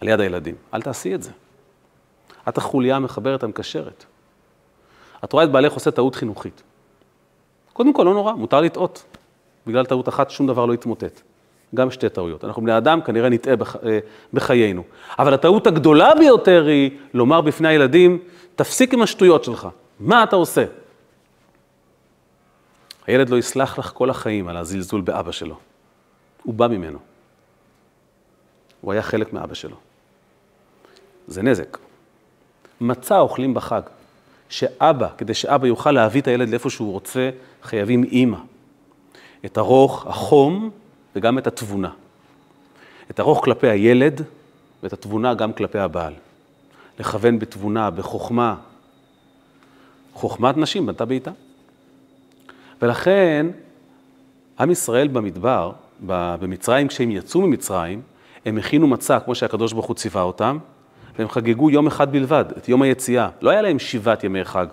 על 0.00 0.08
יד 0.08 0.20
הילדים. 0.20 0.54
אל 0.74 0.82
תעשי 0.82 1.14
את 1.14 1.22
זה. 1.22 1.30
את 2.48 2.58
החוליה 2.58 2.96
המחברת, 2.96 3.42
המקשרת. 3.42 4.04
את 5.24 5.32
רואה 5.32 5.44
את 5.44 5.52
בעלך 5.52 5.72
עושה 5.72 5.90
טעות 5.90 6.14
חינוכית. 6.14 6.62
קודם 7.72 7.92
כל, 7.92 8.02
לא 8.02 8.14
נורא, 8.14 8.32
מותר 8.32 8.60
לטעות. 8.60 9.04
בגלל 9.66 9.86
טעות 9.86 10.08
אחת 10.08 10.30
שום 10.30 10.46
דבר 10.46 10.66
לא 10.66 10.74
יתמוטט. 10.74 11.20
גם 11.74 11.90
שתי 11.90 12.08
טעויות. 12.08 12.44
אנחנו 12.44 12.62
בני 12.62 12.76
אדם, 12.76 13.00
כנראה 13.00 13.28
נטעה 13.28 13.56
בח... 13.56 13.76
אה, 13.76 13.98
בחיינו. 14.32 14.82
אבל 15.18 15.34
הטעות 15.34 15.66
הגדולה 15.66 16.14
ביותר 16.18 16.66
היא 16.66 16.90
לומר 17.14 17.40
בפני 17.40 17.68
הילדים, 17.68 18.18
תפסיק 18.56 18.94
עם 18.94 19.02
השטויות 19.02 19.44
שלך, 19.44 19.68
מה 20.00 20.24
אתה 20.24 20.36
עושה? 20.36 20.64
הילד 23.06 23.30
לא 23.30 23.36
יסלח 23.36 23.78
לך 23.78 23.90
כל 23.94 24.10
החיים 24.10 24.48
על 24.48 24.56
הזלזול 24.56 25.00
באבא 25.00 25.32
שלו. 25.32 25.56
הוא 26.42 26.54
בא 26.54 26.68
ממנו. 26.68 26.98
הוא 28.84 28.92
היה 28.92 29.02
חלק 29.02 29.32
מאבא 29.32 29.54
שלו. 29.54 29.76
זה 31.26 31.42
נזק. 31.42 31.78
מצה 32.80 33.18
אוכלים 33.18 33.54
בחג. 33.54 33.82
שאבא, 34.48 35.08
כדי 35.18 35.34
שאבא 35.34 35.66
יוכל 35.66 35.92
להביא 35.92 36.20
את 36.20 36.28
הילד 36.28 36.48
לאיפה 36.48 36.70
שהוא 36.70 36.92
רוצה, 36.92 37.30
חייבים 37.62 38.04
אימא. 38.04 38.38
את 39.44 39.56
הרוך, 39.56 40.06
החום 40.06 40.70
וגם 41.16 41.38
את 41.38 41.46
התבונה. 41.46 41.90
את 43.10 43.18
הרוך 43.18 43.44
כלפי 43.44 43.68
הילד 43.68 44.22
ואת 44.82 44.92
התבונה 44.92 45.34
גם 45.34 45.52
כלפי 45.52 45.78
הבעל. 45.78 46.12
לכוון 46.98 47.38
בתבונה, 47.38 47.90
בחוכמה. 47.90 48.56
חוכמת 50.14 50.56
נשים 50.56 50.86
בנתה 50.86 51.04
בעיטה. 51.04 51.30
ולכן, 52.82 53.46
עם 54.60 54.70
ישראל 54.70 55.08
במדבר, 55.08 55.72
במצרים, 56.00 56.88
כשהם 56.88 57.10
יצאו 57.10 57.40
ממצרים, 57.40 58.02
הם 58.44 58.58
הכינו 58.58 58.86
מצה, 58.86 59.20
כמו 59.20 59.34
שהקדוש 59.34 59.72
ברוך 59.72 59.86
הוא 59.86 59.96
ציווה 59.96 60.22
אותם, 60.22 60.58
והם 61.18 61.28
חגגו 61.28 61.70
יום 61.70 61.86
אחד 61.86 62.12
בלבד, 62.12 62.44
את 62.58 62.68
יום 62.68 62.82
היציאה. 62.82 63.28
לא 63.40 63.50
היה 63.50 63.62
להם 63.62 63.78
שבעת 63.78 64.24
ימי 64.24 64.44
חג. 64.44 64.66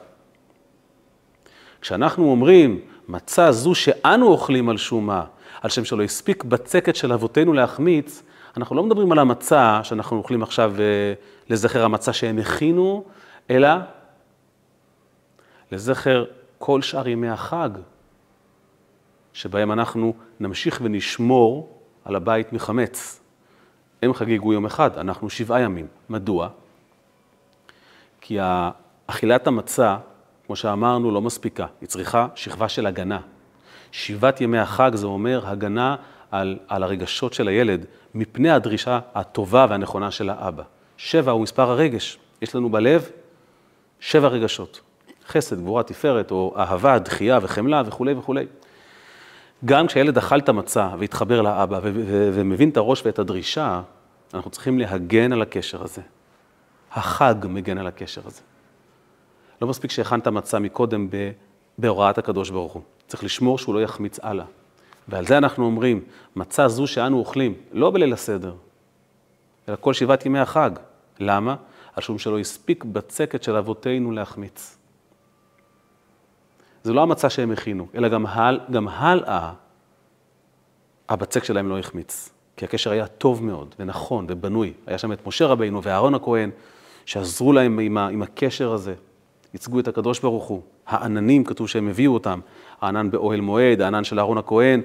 כשאנחנו 1.81 2.31
אומרים, 2.31 2.79
מצה 3.07 3.51
זו 3.51 3.75
שאנו 3.75 4.27
אוכלים 4.27 4.69
על 4.69 4.77
שומה, 4.77 5.23
על 5.61 5.69
שם 5.69 5.85
שלא 5.85 6.03
הספיק 6.03 6.43
בצקת 6.43 6.95
של 6.95 7.13
אבותינו 7.13 7.53
להחמיץ, 7.53 8.23
אנחנו 8.57 8.75
לא 8.75 8.83
מדברים 8.83 9.11
על 9.11 9.19
המצה 9.19 9.79
שאנחנו 9.83 10.17
אוכלים 10.17 10.43
עכשיו 10.43 10.73
אה, 10.79 11.13
לזכר 11.49 11.85
המצה 11.85 12.13
שהם 12.13 12.37
הכינו, 12.37 13.03
אלא 13.49 13.69
לזכר 15.71 16.25
כל 16.57 16.81
שאר 16.81 17.07
ימי 17.07 17.29
החג, 17.29 17.69
שבהם 19.33 19.71
אנחנו 19.71 20.13
נמשיך 20.39 20.79
ונשמור 20.83 21.77
על 22.05 22.15
הבית 22.15 22.53
מחמץ. 22.53 23.20
הם 24.01 24.13
חגגו 24.13 24.53
יום 24.53 24.65
אחד, 24.65 24.97
אנחנו 24.97 25.29
שבעה 25.29 25.61
ימים. 25.61 25.87
מדוע? 26.09 26.49
כי 28.21 28.37
אכילת 29.07 29.47
המצה, 29.47 29.97
כמו 30.45 30.55
שאמרנו, 30.55 31.11
לא 31.11 31.21
מספיקה. 31.21 31.65
היא 31.81 31.89
צריכה 31.89 32.27
שכבה 32.35 32.69
של 32.69 32.85
הגנה. 32.85 33.19
שבעת 33.91 34.41
ימי 34.41 34.57
החג 34.57 34.91
זה 34.93 35.05
אומר 35.05 35.47
הגנה 35.47 35.95
על, 36.31 36.57
על 36.67 36.83
הרגשות 36.83 37.33
של 37.33 37.47
הילד 37.47 37.85
מפני 38.15 38.49
הדרישה 38.49 38.99
הטובה 39.15 39.65
והנכונה 39.69 40.11
של 40.11 40.29
האבא. 40.29 40.63
שבע 40.97 41.31
הוא 41.31 41.41
מספר 41.41 41.71
הרגש. 41.71 42.17
יש 42.41 42.55
לנו 42.55 42.69
בלב 42.69 43.09
שבע 43.99 44.27
רגשות. 44.27 44.81
חסד, 45.27 45.59
גבורה, 45.59 45.83
תפארת, 45.83 46.31
או 46.31 46.53
אהבה, 46.57 46.99
דחייה 46.99 47.39
וחמלה 47.41 47.81
וכולי 47.85 48.13
וכולי. 48.13 48.45
גם 49.65 49.87
כשהילד 49.87 50.17
אכל 50.17 50.39
את 50.39 50.49
המצה 50.49 50.89
והתחבר 50.99 51.41
לאבא 51.41 51.79
ומבין 52.33 52.69
את 52.69 52.77
הראש 52.77 53.05
ואת 53.05 53.19
הדרישה, 53.19 53.81
אנחנו 54.33 54.51
צריכים 54.51 54.79
להגן 54.79 55.33
על 55.33 55.41
הקשר 55.41 55.83
הזה. 55.83 56.01
החג 56.91 57.35
מגן 57.49 57.77
על 57.77 57.87
הקשר 57.87 58.21
הזה. 58.25 58.41
לא 59.61 59.67
מספיק 59.67 59.91
שהכנת 59.91 60.27
מצה 60.27 60.59
מקודם 60.59 61.07
בהוראת 61.77 62.17
הקדוש 62.17 62.49
ברוך 62.49 62.73
הוא. 62.73 62.81
צריך 63.07 63.23
לשמור 63.23 63.57
שהוא 63.57 63.75
לא 63.75 63.81
יחמיץ 63.81 64.19
הלאה. 64.23 64.45
ועל 65.07 65.25
זה 65.25 65.37
אנחנו 65.37 65.65
אומרים, 65.65 66.03
מצה 66.35 66.67
זו 66.67 66.87
שאנו 66.87 67.17
אוכלים, 67.17 67.53
לא 67.71 67.91
בליל 67.91 68.13
הסדר, 68.13 68.53
אלא 69.69 69.75
כל 69.79 69.93
שבעת 69.93 70.25
ימי 70.25 70.39
החג. 70.39 70.71
למה? 71.19 71.55
על 71.95 72.03
שום 72.03 72.19
שלא 72.19 72.39
הספיק 72.39 72.83
בצקת 72.83 73.43
של 73.43 73.55
אבותינו 73.55 74.11
להחמיץ. 74.11 74.77
זה 76.83 76.93
לא 76.93 77.01
המצה 77.01 77.29
שהם 77.29 77.51
הכינו, 77.51 77.87
אלא 77.95 78.07
גם, 78.07 78.25
הל, 78.25 78.59
גם 78.71 78.87
הלאה, 78.87 79.51
הבצק 81.09 81.43
שלהם 81.43 81.69
לא 81.69 81.79
החמיץ. 81.79 82.29
כי 82.57 82.65
הקשר 82.65 82.91
היה 82.91 83.07
טוב 83.07 83.43
מאוד 83.43 83.75
ונכון 83.79 84.25
ובנוי. 84.29 84.73
היה 84.87 84.97
שם 84.97 85.11
את 85.11 85.27
משה 85.27 85.45
רבינו 85.45 85.83
ואהרון 85.83 86.15
הכהן, 86.15 86.49
שעזרו 87.05 87.53
להם 87.53 87.79
עם, 87.79 87.97
ה, 87.97 88.07
עם 88.07 88.21
הקשר 88.21 88.73
הזה. 88.73 88.93
ייצגו 89.53 89.79
את 89.79 89.87
הקדוש 89.87 90.19
ברוך 90.19 90.45
הוא. 90.45 90.61
העננים, 90.87 91.43
כתוב 91.43 91.67
שהם 91.67 91.87
הביאו 91.87 92.13
אותם. 92.13 92.39
הענן 92.81 93.11
באוהל 93.11 93.41
מועד, 93.41 93.81
הענן 93.81 94.03
של 94.03 94.19
אהרון 94.19 94.37
הכהן. 94.37 94.81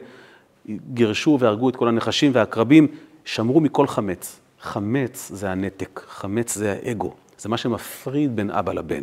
גירשו 0.95 1.37
והרגו 1.41 1.69
את 1.69 1.77
כל 1.77 1.89
הנחשים 1.89 2.31
והעקרבים, 2.35 2.87
שמרו 3.25 3.61
מכל 3.61 3.87
חמץ. 3.87 4.41
חמץ 4.61 5.31
זה 5.35 5.51
הנתק, 5.51 6.01
חמץ 6.09 6.55
זה 6.55 6.79
האגו. 6.83 7.15
זה 7.39 7.49
מה 7.49 7.57
שמפריד 7.57 8.37
בין 8.37 8.51
אבא 8.51 8.73
לבן. 8.73 9.03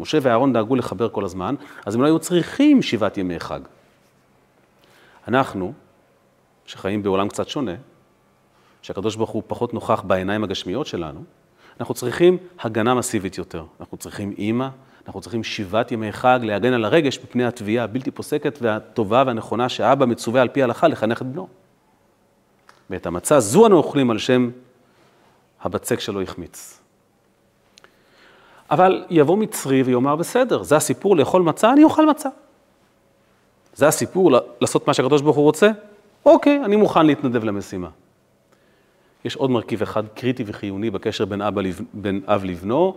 משה 0.00 0.18
ואהרון 0.22 0.52
דאגו 0.52 0.76
לחבר 0.76 1.08
כל 1.08 1.24
הזמן, 1.24 1.54
אז 1.86 1.94
הם 1.94 2.00
לא 2.00 2.06
היו 2.06 2.18
צריכים 2.18 2.82
שבעת 2.82 3.18
ימי 3.18 3.40
חג. 3.40 3.60
אנחנו, 5.28 5.72
שחיים 6.66 7.02
בעולם 7.02 7.28
קצת 7.28 7.48
שונה, 7.48 7.74
שהקדוש 8.82 9.16
ברוך 9.16 9.30
הוא 9.30 9.42
פחות 9.46 9.74
נוכח 9.74 10.02
בעיניים 10.06 10.44
הגשמיות 10.44 10.86
שלנו, 10.86 11.24
אנחנו 11.80 11.94
צריכים 11.94 12.36
הגנה 12.60 12.94
מסיבית 12.94 13.38
יותר. 13.38 13.64
אנחנו 13.80 13.96
צריכים 13.96 14.34
אימא, 14.38 14.68
אנחנו 15.06 15.20
צריכים 15.20 15.44
שבעת 15.44 15.92
ימי 15.92 16.12
חג 16.12 16.40
להגן 16.42 16.72
על 16.72 16.84
הרגש 16.84 17.18
מפני 17.18 17.44
התביעה 17.44 17.84
הבלתי 17.84 18.10
פוסקת 18.10 18.58
והטובה 18.62 19.22
והנכונה 19.26 19.68
שאבא 19.68 20.06
מצווה 20.06 20.42
על 20.42 20.48
פי 20.48 20.62
ההלכה 20.62 20.88
לחנך 20.88 21.22
את 21.22 21.26
בנו. 21.26 21.48
ואת 22.90 23.06
המצה 23.06 23.40
זו 23.40 23.66
אנו 23.66 23.76
אוכלים 23.76 24.10
על 24.10 24.18
שם 24.18 24.50
הבצק 25.62 26.00
שלא 26.00 26.22
החמיץ. 26.22 26.79
אבל 28.70 29.04
יבוא 29.10 29.36
מצרי 29.36 29.82
ויאמר, 29.82 30.16
בסדר, 30.16 30.62
זה 30.62 30.76
הסיפור 30.76 31.16
לאכול 31.16 31.42
מצה, 31.42 31.72
אני 31.72 31.84
אוכל 31.84 32.06
מצה. 32.06 32.28
זה 33.74 33.88
הסיפור 33.88 34.30
לעשות 34.60 34.86
מה 34.86 34.94
שהקדוש 34.94 35.22
ברוך 35.22 35.36
הוא 35.36 35.44
רוצה? 35.44 35.70
אוקיי, 36.26 36.60
אני 36.64 36.76
מוכן 36.76 37.06
להתנדב 37.06 37.44
למשימה. 37.44 37.88
יש 39.24 39.36
עוד 39.36 39.50
מרכיב 39.50 39.82
אחד 39.82 40.08
קריטי 40.14 40.44
וחיוני 40.46 40.90
בקשר 40.90 41.24
בין, 41.24 41.42
אבא, 41.42 41.62
בין 41.92 42.20
אב 42.26 42.44
לבנו, 42.44 42.94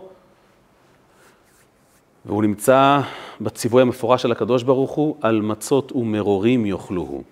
והוא 2.24 2.42
נמצא 2.42 3.00
בציווי 3.40 3.82
המפורש 3.82 4.22
של 4.22 4.32
הקדוש 4.32 4.62
ברוך 4.62 4.90
הוא, 4.90 5.16
על 5.20 5.40
מצות 5.40 5.92
ומרורים 5.92 6.66
יאכלוהו. 6.66 7.22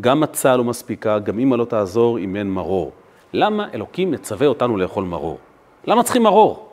גם 0.00 0.20
מצה 0.20 0.56
לא 0.56 0.64
מספיקה, 0.64 1.18
גם 1.18 1.38
אמא 1.38 1.56
לא 1.56 1.64
תעזור 1.64 2.18
אם 2.18 2.36
אין 2.36 2.50
מרור. 2.50 2.92
למה 3.32 3.68
אלוקים 3.74 4.10
מצווה 4.10 4.46
אותנו 4.46 4.76
לאכול 4.76 5.04
מרור? 5.04 5.38
למה 5.86 6.02
צריכים 6.02 6.22
מרור? 6.22 6.68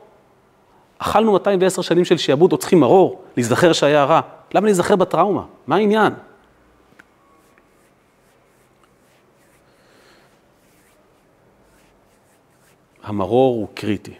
אכלנו 0.98 1.32
210 1.32 1.82
שנים 1.82 2.04
של 2.04 2.16
שיעבוד, 2.16 2.52
עוד 2.52 2.60
צריכים 2.60 2.80
מרור, 2.80 3.22
להיזכר 3.36 3.72
שהיה 3.72 4.04
רע. 4.04 4.20
למה 4.54 4.66
להיזכר 4.66 4.96
בטראומה? 4.96 5.44
מה 5.66 5.76
העניין? 5.76 6.12
המרור 13.02 13.54
הוא 13.54 13.68
קריטי. 13.74 14.14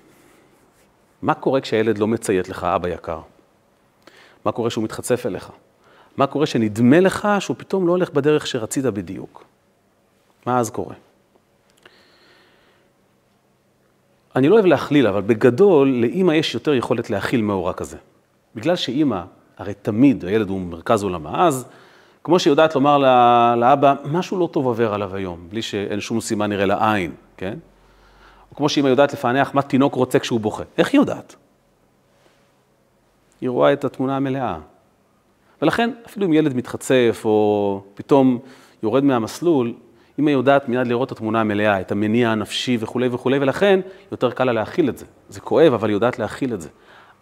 מה 1.22 1.34
קורה 1.34 1.60
כשהילד 1.60 1.98
לא 1.98 2.06
מציית 2.06 2.48
לך, 2.48 2.64
אבא 2.64 2.88
יקר? 2.88 3.20
מה 4.44 4.52
קורה 4.52 4.70
כשהוא 4.70 4.84
מתחצף 4.84 5.26
אליך? 5.26 5.50
מה 6.16 6.26
קורה 6.26 6.46
שנדמה 6.46 7.00
לך 7.00 7.28
שהוא 7.38 7.56
פתאום 7.58 7.86
לא 7.86 7.92
הולך 7.92 8.10
בדרך 8.10 8.46
שרצית 8.46 8.84
בדיוק? 8.84 9.44
מה 10.46 10.58
אז 10.58 10.70
קורה? 10.70 10.94
אני 14.36 14.48
לא 14.48 14.54
אוהב 14.54 14.66
להכליל, 14.66 15.06
אבל 15.06 15.20
בגדול, 15.20 15.88
לאימא 15.88 16.32
יש 16.32 16.54
יותר 16.54 16.74
יכולת 16.74 17.10
להכיל 17.10 17.42
מאורע 17.42 17.72
כזה. 17.72 17.96
בגלל 18.54 18.76
שאימא, 18.76 19.20
הרי 19.58 19.74
תמיד 19.74 20.24
הילד 20.24 20.48
הוא 20.48 20.60
מרכז 20.60 21.02
עולמה, 21.02 21.46
אז 21.46 21.66
כמו 22.24 22.38
שהיא 22.38 22.50
יודעת 22.50 22.74
לומר 22.74 22.98
לאבא, 23.56 23.94
משהו 24.04 24.38
לא 24.38 24.48
טוב 24.52 24.66
עובר 24.66 24.94
עליו 24.94 25.14
היום, 25.14 25.46
בלי 25.50 25.62
שאין 25.62 26.00
שום 26.00 26.20
סימן 26.20 26.50
נראה 26.50 26.66
לעין, 26.66 27.12
כן? 27.36 27.58
או 28.50 28.56
כמו 28.56 28.68
שאימא 28.68 28.88
יודעת 28.88 29.12
לפענח 29.12 29.54
מה 29.54 29.62
תינוק 29.62 29.94
רוצה 29.94 30.18
כשהוא 30.18 30.40
בוכה. 30.40 30.62
איך 30.78 30.92
היא 30.92 31.00
יודעת? 31.00 31.36
היא 33.40 33.50
רואה 33.50 33.72
את 33.72 33.84
התמונה 33.84 34.16
המלאה. 34.16 34.58
ולכן, 35.62 35.90
אפילו 36.06 36.26
אם 36.26 36.32
ילד 36.32 36.54
מתחצף 36.54 37.22
או 37.24 37.82
פתאום 37.94 38.38
יורד 38.82 39.04
מהמסלול, 39.04 39.74
אמא 40.18 40.30
יודעת 40.30 40.68
מיד 40.68 40.86
לראות 40.86 41.06
את 41.06 41.12
התמונה 41.12 41.40
המלאה, 41.40 41.80
את 41.80 41.92
המניע 41.92 42.30
הנפשי 42.30 42.76
וכולי 42.80 43.08
וכולי, 43.12 43.38
ולכן 43.38 43.80
יותר 44.12 44.30
קל 44.30 44.44
לה 44.44 44.52
להכיל 44.52 44.88
את 44.88 44.98
זה. 44.98 45.06
זה 45.28 45.40
כואב, 45.40 45.74
אבל 45.74 45.88
היא 45.88 45.94
יודעת 45.94 46.18
להכיל 46.18 46.54
את 46.54 46.60
זה. 46.60 46.68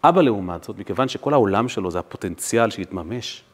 אבא 0.04 0.22
לעומת 0.22 0.64
זאת, 0.64 0.78
מכיוון 0.78 1.08
שכל 1.08 1.32
העולם 1.32 1.68
שלו 1.68 1.90
זה 1.90 1.98
הפוטנציאל 1.98 2.70
שיתממש, 2.70 3.44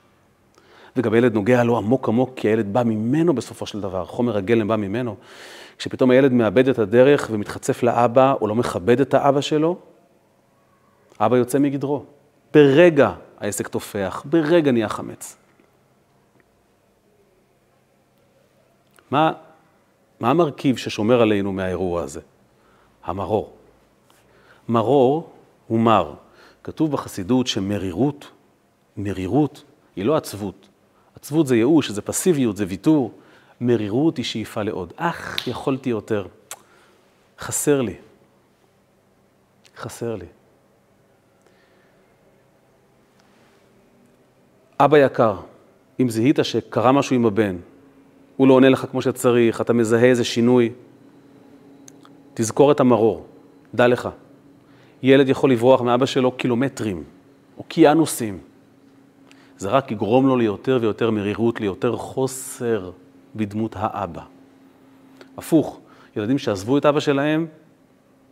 וגם 0.97 1.15
הילד 1.15 1.35
נוגע 1.35 1.65
לו 1.65 1.77
עמוק 1.77 2.09
עמוק, 2.09 2.33
כי 2.37 2.49
הילד 2.49 2.73
בא 2.73 2.83
ממנו 2.83 3.35
בסופו 3.35 3.67
של 3.67 3.81
דבר, 3.81 4.05
חומר 4.05 4.37
הגלם 4.37 4.69
בא 4.69 4.77
ממנו. 4.77 5.17
כשפתאום 5.79 6.11
הילד 6.11 6.33
מאבד 6.33 6.69
את 6.69 6.79
הדרך 6.79 7.29
ומתחצף 7.33 7.83
לאבא, 7.83 8.35
או 8.41 8.47
לא 8.47 8.55
מכבד 8.55 9.01
את 9.01 9.15
האבא 9.15 9.41
שלו, 9.41 9.77
אבא 11.21 11.37
יוצא 11.37 11.59
מגדרו. 11.59 12.05
ברגע 12.55 13.13
העסק 13.41 13.69
תופח, 13.69 14.23
ברגע 14.25 14.73
נהיה 14.73 14.89
חמץ. 14.89 15.37
מה, 19.11 19.33
מה 20.21 20.31
המרכיב 20.31 20.77
ששומר 20.77 21.21
עלינו 21.23 21.53
מהאירוע 21.53 22.03
הזה? 22.03 22.21
המרור. 23.05 23.57
מרור 24.69 25.31
הוא 25.67 25.81
מר. 25.81 26.15
כתוב 26.65 26.93
בחסידות 26.93 27.47
שמרירות, 27.47 28.31
מרירות 28.97 29.65
היא 29.97 30.05
לא 30.05 30.17
עצבות. 30.17 30.69
עצבות 31.17 31.47
זה 31.47 31.57
ייאוש, 31.57 31.91
זה 31.91 32.03
פסיביות, 32.03 32.57
זה 32.57 32.65
ויתור. 32.69 33.13
מרירות 33.61 34.17
היא 34.17 34.25
שאיפה 34.25 34.63
לעוד. 34.63 34.93
אך, 34.97 35.49
יכולתי 35.49 35.91
יותר. 35.91 36.27
חסר 37.39 37.81
לי. 37.81 37.95
חסר 39.77 40.17
לי. 40.17 40.27
אבא 44.81 44.99
יקר, 44.99 45.37
אם 46.01 46.11
זיהית 46.11 46.39
שקרה 46.43 46.93
משהו 46.93 47.17
עם 47.17 47.27
הבן, 47.27 47.57
הוא 48.37 48.49
לא 48.49 48.55
עונה 48.55 48.69
לך 48.69 48.87
כמו 48.91 49.03
שצריך, 49.03 49.61
אתה 49.61 49.73
מזהה 49.73 50.05
איזה 50.05 50.25
שינוי, 50.25 50.73
תזכור 52.35 52.73
את 52.73 52.81
המרור, 52.81 53.27
דע 53.75 53.89
לך. 53.89 54.09
ילד 55.03 55.29
יכול 55.29 55.53
לברוח 55.53 55.81
מאבא 55.81 56.07
שלו 56.07 56.33
קילומטרים, 56.33 57.05
אוקיינוסים. 57.59 58.39
זה 59.59 59.69
רק 59.69 59.91
יגרום 59.91 60.27
לו 60.27 60.37
ליותר 60.37 60.79
ויותר 60.81 61.11
מרירות, 61.11 61.61
ליותר 61.61 61.97
חוסר 61.97 62.91
בדמות 63.37 63.75
האבא. 63.79 64.23
הפוך, 65.39 65.81
ילדים 66.17 66.39
שעזבו 66.39 66.79
את 66.79 66.87
אבא 66.87 67.01
שלהם, 67.01 67.47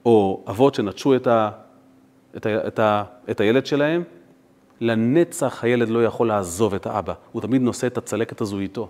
או 0.04 0.44
אבות 0.48 0.74
שנטשו 0.74 1.16
את, 1.16 1.26
ה, 1.26 1.50
את, 2.36 2.46
ה, 2.46 2.66
את, 2.66 2.78
ה, 2.78 3.04
את 3.30 3.40
הילד 3.40 3.66
שלהם, 3.66 4.02
לנצח 4.80 5.64
הילד 5.64 5.88
לא 5.88 6.04
יכול 6.04 6.28
לעזוב 6.28 6.74
את 6.74 6.86
האבא, 6.86 7.12
הוא 7.32 7.42
תמיד 7.42 7.62
נושא 7.62 7.86
את 7.86 7.98
הצלקת 7.98 8.40
הזו 8.40 8.58
איתו. 8.58 8.88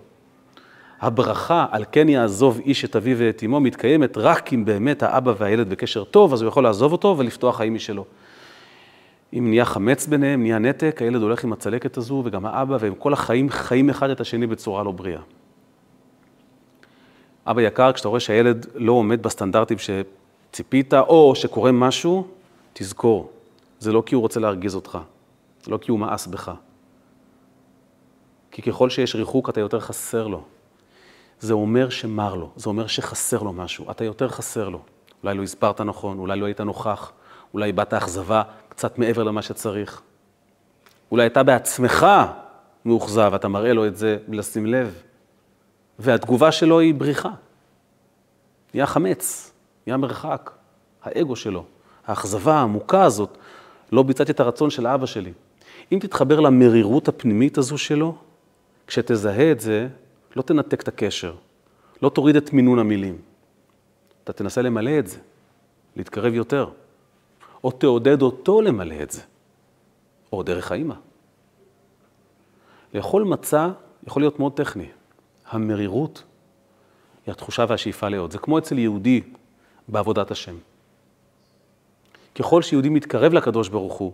הברכה 1.01 1.65
על 1.71 1.85
כן 1.91 2.09
יעזוב 2.09 2.59
איש 2.65 2.85
את 2.85 2.95
אביו 2.95 3.17
ואת 3.19 3.43
אמו 3.45 3.59
מתקיימת 3.59 4.17
רק 4.17 4.53
אם 4.53 4.65
באמת 4.65 5.03
האבא 5.03 5.33
והילד 5.37 5.69
בקשר 5.69 6.03
טוב, 6.03 6.33
אז 6.33 6.41
הוא 6.41 6.47
יכול 6.47 6.63
לעזוב 6.63 6.91
אותו 6.91 7.15
ולפתוח 7.17 7.57
חיים 7.57 7.73
משלו. 7.73 8.05
אם 9.33 9.49
נהיה 9.49 9.65
חמץ 9.65 10.07
ביניהם, 10.07 10.41
נהיה 10.41 10.59
נתק, 10.59 11.01
הילד 11.01 11.21
הולך 11.21 11.43
עם 11.43 11.53
הצלקת 11.53 11.97
הזו, 11.97 12.21
וגם 12.25 12.45
האבא, 12.45 12.77
והם 12.79 12.95
כל 12.95 13.13
החיים 13.13 13.49
חיים 13.49 13.89
אחד 13.89 14.09
את 14.09 14.21
השני 14.21 14.47
בצורה 14.47 14.83
לא 14.83 14.91
בריאה. 14.91 15.21
אבא 17.45 17.61
יקר, 17.61 17.93
כשאתה 17.93 18.07
רואה 18.07 18.19
שהילד 18.19 18.65
לא 18.75 18.91
עומד 18.91 19.23
בסטנדרטים 19.23 19.77
שציפית, 19.77 20.93
או 20.93 21.35
שקורה 21.35 21.71
משהו, 21.71 22.27
תזכור, 22.73 23.29
זה 23.79 23.91
לא 23.91 24.03
כי 24.05 24.15
הוא 24.15 24.21
רוצה 24.21 24.39
להרגיז 24.39 24.75
אותך, 24.75 24.97
לא 25.67 25.77
כי 25.77 25.91
הוא 25.91 25.99
מאס 25.99 26.27
בך. 26.27 26.51
כי 28.51 28.61
ככל 28.61 28.89
שיש 28.89 29.15
ריחוק, 29.15 29.49
אתה 29.49 29.59
יותר 29.59 29.79
חסר 29.79 30.27
לו. 30.27 30.43
זה 31.39 31.53
אומר 31.53 31.89
שמר 31.89 32.35
לו, 32.35 32.49
זה 32.55 32.69
אומר 32.69 32.87
שחסר 32.87 33.43
לו 33.43 33.53
משהו, 33.53 33.91
אתה 33.91 34.03
יותר 34.03 34.29
חסר 34.29 34.69
לו. 34.69 34.81
אולי 35.23 35.35
לא 35.37 35.43
הסברת 35.43 35.81
נכון, 35.81 36.19
אולי 36.19 36.39
לא 36.39 36.45
היית 36.45 36.61
נוכח, 36.61 37.11
אולי 37.53 37.71
באת 37.71 37.93
אכזבה 37.93 38.43
קצת 38.69 38.97
מעבר 38.97 39.23
למה 39.23 39.41
שצריך. 39.41 40.01
אולי 41.11 41.25
אתה 41.25 41.43
בעצמך 41.43 42.07
מאוכזב, 42.85 43.31
אתה 43.35 43.47
מראה 43.47 43.73
לו 43.73 43.87
את 43.87 43.95
זה 43.97 44.17
בלי 44.27 44.37
לשים 44.37 44.65
לב, 44.65 45.01
והתגובה 45.99 46.51
שלו 46.51 46.79
היא 46.79 46.93
בריחה. 46.93 47.29
נהיה 48.73 48.85
חמץ, 48.85 49.53
נהיה 49.87 49.97
מרחק, 49.97 50.51
האגו 51.03 51.35
שלו, 51.35 51.65
האכזבה 52.07 52.55
העמוקה 52.55 53.03
הזאת, 53.03 53.37
לא 53.91 54.03
ביצעתי 54.03 54.31
את 54.31 54.39
הרצון 54.39 54.69
של 54.69 54.87
אבא 54.87 55.05
שלי. 55.05 55.33
אם 55.91 55.99
תתחבר 55.99 56.39
למרירות 56.39 57.07
הפנימית 57.07 57.57
הזו 57.57 57.77
שלו, 57.77 58.15
כשתזהה 58.87 59.51
את 59.51 59.59
זה, 59.59 59.87
לא 60.35 60.41
תנתק 60.41 60.81
את 60.81 60.87
הקשר, 60.87 61.35
לא 62.01 62.09
תוריד 62.09 62.35
את 62.35 62.53
מינון 62.53 62.79
המילים. 62.79 63.21
אתה 64.23 64.33
תנסה 64.33 64.61
למלא 64.61 64.99
את 64.99 65.07
זה, 65.07 65.17
להתקרב 65.95 66.33
יותר, 66.33 66.69
או 67.63 67.71
תעודד 67.71 68.21
אותו 68.21 68.61
למלא 68.61 68.95
את 69.03 69.11
זה, 69.11 69.21
או 70.33 70.43
דרך 70.43 70.71
האימא. 70.71 70.95
לאכול 72.93 73.23
מצה 73.23 73.69
יכול 74.07 74.21
להיות 74.21 74.39
מאוד 74.39 74.53
טכני. 74.53 74.87
המרירות 75.45 76.23
היא 77.25 77.31
התחושה 77.31 77.65
והשאיפה 77.69 78.09
לעוד. 78.09 78.31
זה 78.31 78.37
כמו 78.37 78.57
אצל 78.57 78.77
יהודי 78.77 79.21
בעבודת 79.87 80.31
השם. 80.31 80.55
ככל 82.35 82.61
שיהודי 82.61 82.89
מתקרב 82.89 83.33
לקדוש 83.33 83.69
ברוך 83.69 83.93
הוא, 83.93 84.13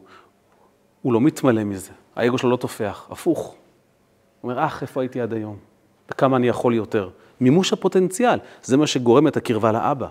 הוא 1.01 1.13
לא 1.13 1.21
מתמלא 1.21 1.63
מזה, 1.63 1.91
האגו 2.15 2.37
שלו 2.37 2.49
לא 2.49 2.55
תופח, 2.57 3.07
הפוך. 3.11 3.39
הוא 3.39 4.51
אומר, 4.51 4.65
אך, 4.65 4.81
איפה 4.81 5.01
הייתי 5.01 5.21
עד 5.21 5.33
היום? 5.33 5.70
וכמה 6.11 6.37
אני 6.37 6.47
יכול 6.47 6.73
יותר. 6.73 7.09
מימוש 7.41 7.73
הפוטנציאל, 7.73 8.39
זה 8.63 8.77
מה 8.77 8.87
שגורם 8.87 9.27
את 9.27 9.37
הקרבה 9.37 9.71
לאבא. 9.71 10.07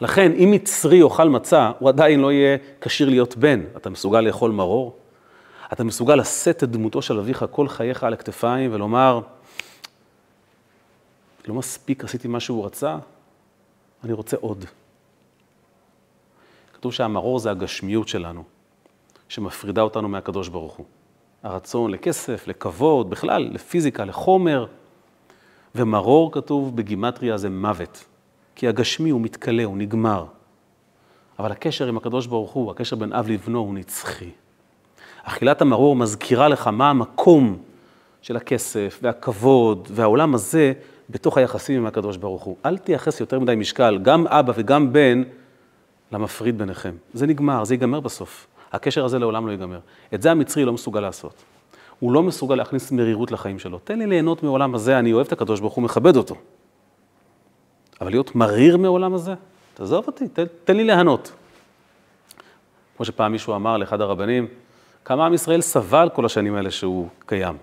לכן, 0.00 0.32
אם 0.32 0.50
מצרי 0.50 0.96
יאכל 0.96 1.28
מצה, 1.28 1.70
הוא 1.78 1.88
עדיין 1.88 2.20
לא 2.20 2.32
יהיה 2.32 2.56
כשיר 2.80 3.08
להיות 3.08 3.36
בן. 3.36 3.60
אתה 3.76 3.90
מסוגל 3.90 4.20
לאכול 4.20 4.50
מרור? 4.50 4.96
אתה 5.72 5.84
מסוגל 5.84 6.14
לשאת 6.14 6.64
את 6.64 6.70
דמותו 6.70 7.02
של 7.02 7.18
אביך 7.18 7.44
כל 7.50 7.68
חייך 7.68 8.04
על 8.04 8.12
הכתפיים 8.12 8.74
ולומר, 8.74 9.20
לא 11.48 11.54
מספיק 11.54 12.04
עשיתי 12.04 12.28
מה 12.28 12.40
שהוא 12.40 12.66
רצה, 12.66 12.96
אני 14.04 14.12
רוצה 14.12 14.36
עוד. 14.40 14.64
כתוב 16.72 16.92
שהמרור 16.92 17.38
זה 17.38 17.50
הגשמיות 17.50 18.08
שלנו, 18.08 18.44
שמפרידה 19.28 19.82
אותנו 19.82 20.08
מהקדוש 20.08 20.48
ברוך 20.48 20.74
הוא. 20.74 20.86
הרצון 21.42 21.90
לכסף, 21.90 22.48
לכבוד, 22.48 23.10
בכלל, 23.10 23.50
לפיזיקה, 23.52 24.04
לחומר. 24.04 24.66
ומרור 25.74 26.32
כתוב 26.32 26.76
בגימטריה 26.76 27.38
זה 27.38 27.50
מוות, 27.50 28.04
כי 28.54 28.68
הגשמי 28.68 29.10
הוא 29.10 29.20
מתכלה, 29.20 29.64
הוא 29.64 29.76
נגמר. 29.76 30.24
אבל 31.38 31.52
הקשר 31.52 31.86
עם 31.86 31.96
הקדוש 31.96 32.26
ברוך 32.26 32.50
הוא, 32.50 32.70
הקשר 32.70 32.96
בין 32.96 33.12
אב 33.12 33.28
לבנו, 33.28 33.58
הוא 33.58 33.74
נצחי. 33.74 34.30
אכילת 35.22 35.60
המרור 35.62 35.96
מזכירה 35.96 36.48
לך 36.48 36.66
מה 36.66 36.90
המקום 36.90 37.58
של 38.22 38.36
הכסף 38.36 38.98
והכבוד 39.02 39.88
והעולם 39.90 40.34
הזה 40.34 40.72
בתוך 41.10 41.38
היחסים 41.38 41.80
עם 41.80 41.86
הקדוש 41.86 42.16
ברוך 42.16 42.42
הוא. 42.42 42.56
אל 42.66 42.78
תייחס 42.78 43.20
יותר 43.20 43.38
מדי 43.38 43.54
משקל, 43.54 43.98
גם 44.02 44.26
אבא 44.26 44.52
וגם 44.56 44.92
בן, 44.92 45.22
למפריד 46.12 46.58
ביניכם. 46.58 46.94
זה 47.14 47.26
נגמר, 47.26 47.64
זה 47.64 47.74
ייגמר 47.74 48.00
בסוף. 48.00 48.46
הקשר 48.72 49.04
הזה 49.04 49.18
לעולם 49.18 49.46
לא 49.46 49.52
ייגמר. 49.52 49.78
את 50.14 50.22
זה 50.22 50.30
המצרי 50.30 50.64
לא 50.64 50.72
מסוגל 50.72 51.00
לעשות. 51.00 51.42
הוא 51.98 52.12
לא 52.12 52.22
מסוגל 52.22 52.54
להכניס 52.54 52.92
מרירות 52.92 53.30
לחיים 53.30 53.58
שלו. 53.58 53.78
תן 53.78 53.98
לי 53.98 54.06
ליהנות 54.06 54.42
מעולם 54.42 54.74
הזה, 54.74 54.98
אני 54.98 55.12
אוהב 55.12 55.26
את 55.26 55.32
הקדוש 55.32 55.60
ברוך 55.60 55.74
הוא, 55.74 55.84
מכבד 55.84 56.16
אותו. 56.16 56.34
אבל 58.00 58.10
להיות 58.10 58.34
מריר 58.34 58.76
מעולם 58.76 59.14
הזה? 59.14 59.34
תעזוב 59.74 60.04
אותי, 60.06 60.28
תן, 60.28 60.44
תן 60.64 60.76
לי 60.76 60.84
ליהנות. 60.84 61.32
כמו 62.96 63.04
שפעם 63.04 63.32
מישהו 63.32 63.54
אמר 63.54 63.76
לאחד 63.76 64.00
הרבנים, 64.00 64.46
כמה 65.04 65.26
עם 65.26 65.34
ישראל 65.34 65.60
סבל 65.60 66.08
כל 66.14 66.26
השנים 66.26 66.54
האלה 66.54 66.70
שהוא 66.70 67.08
קיים. 67.26 67.56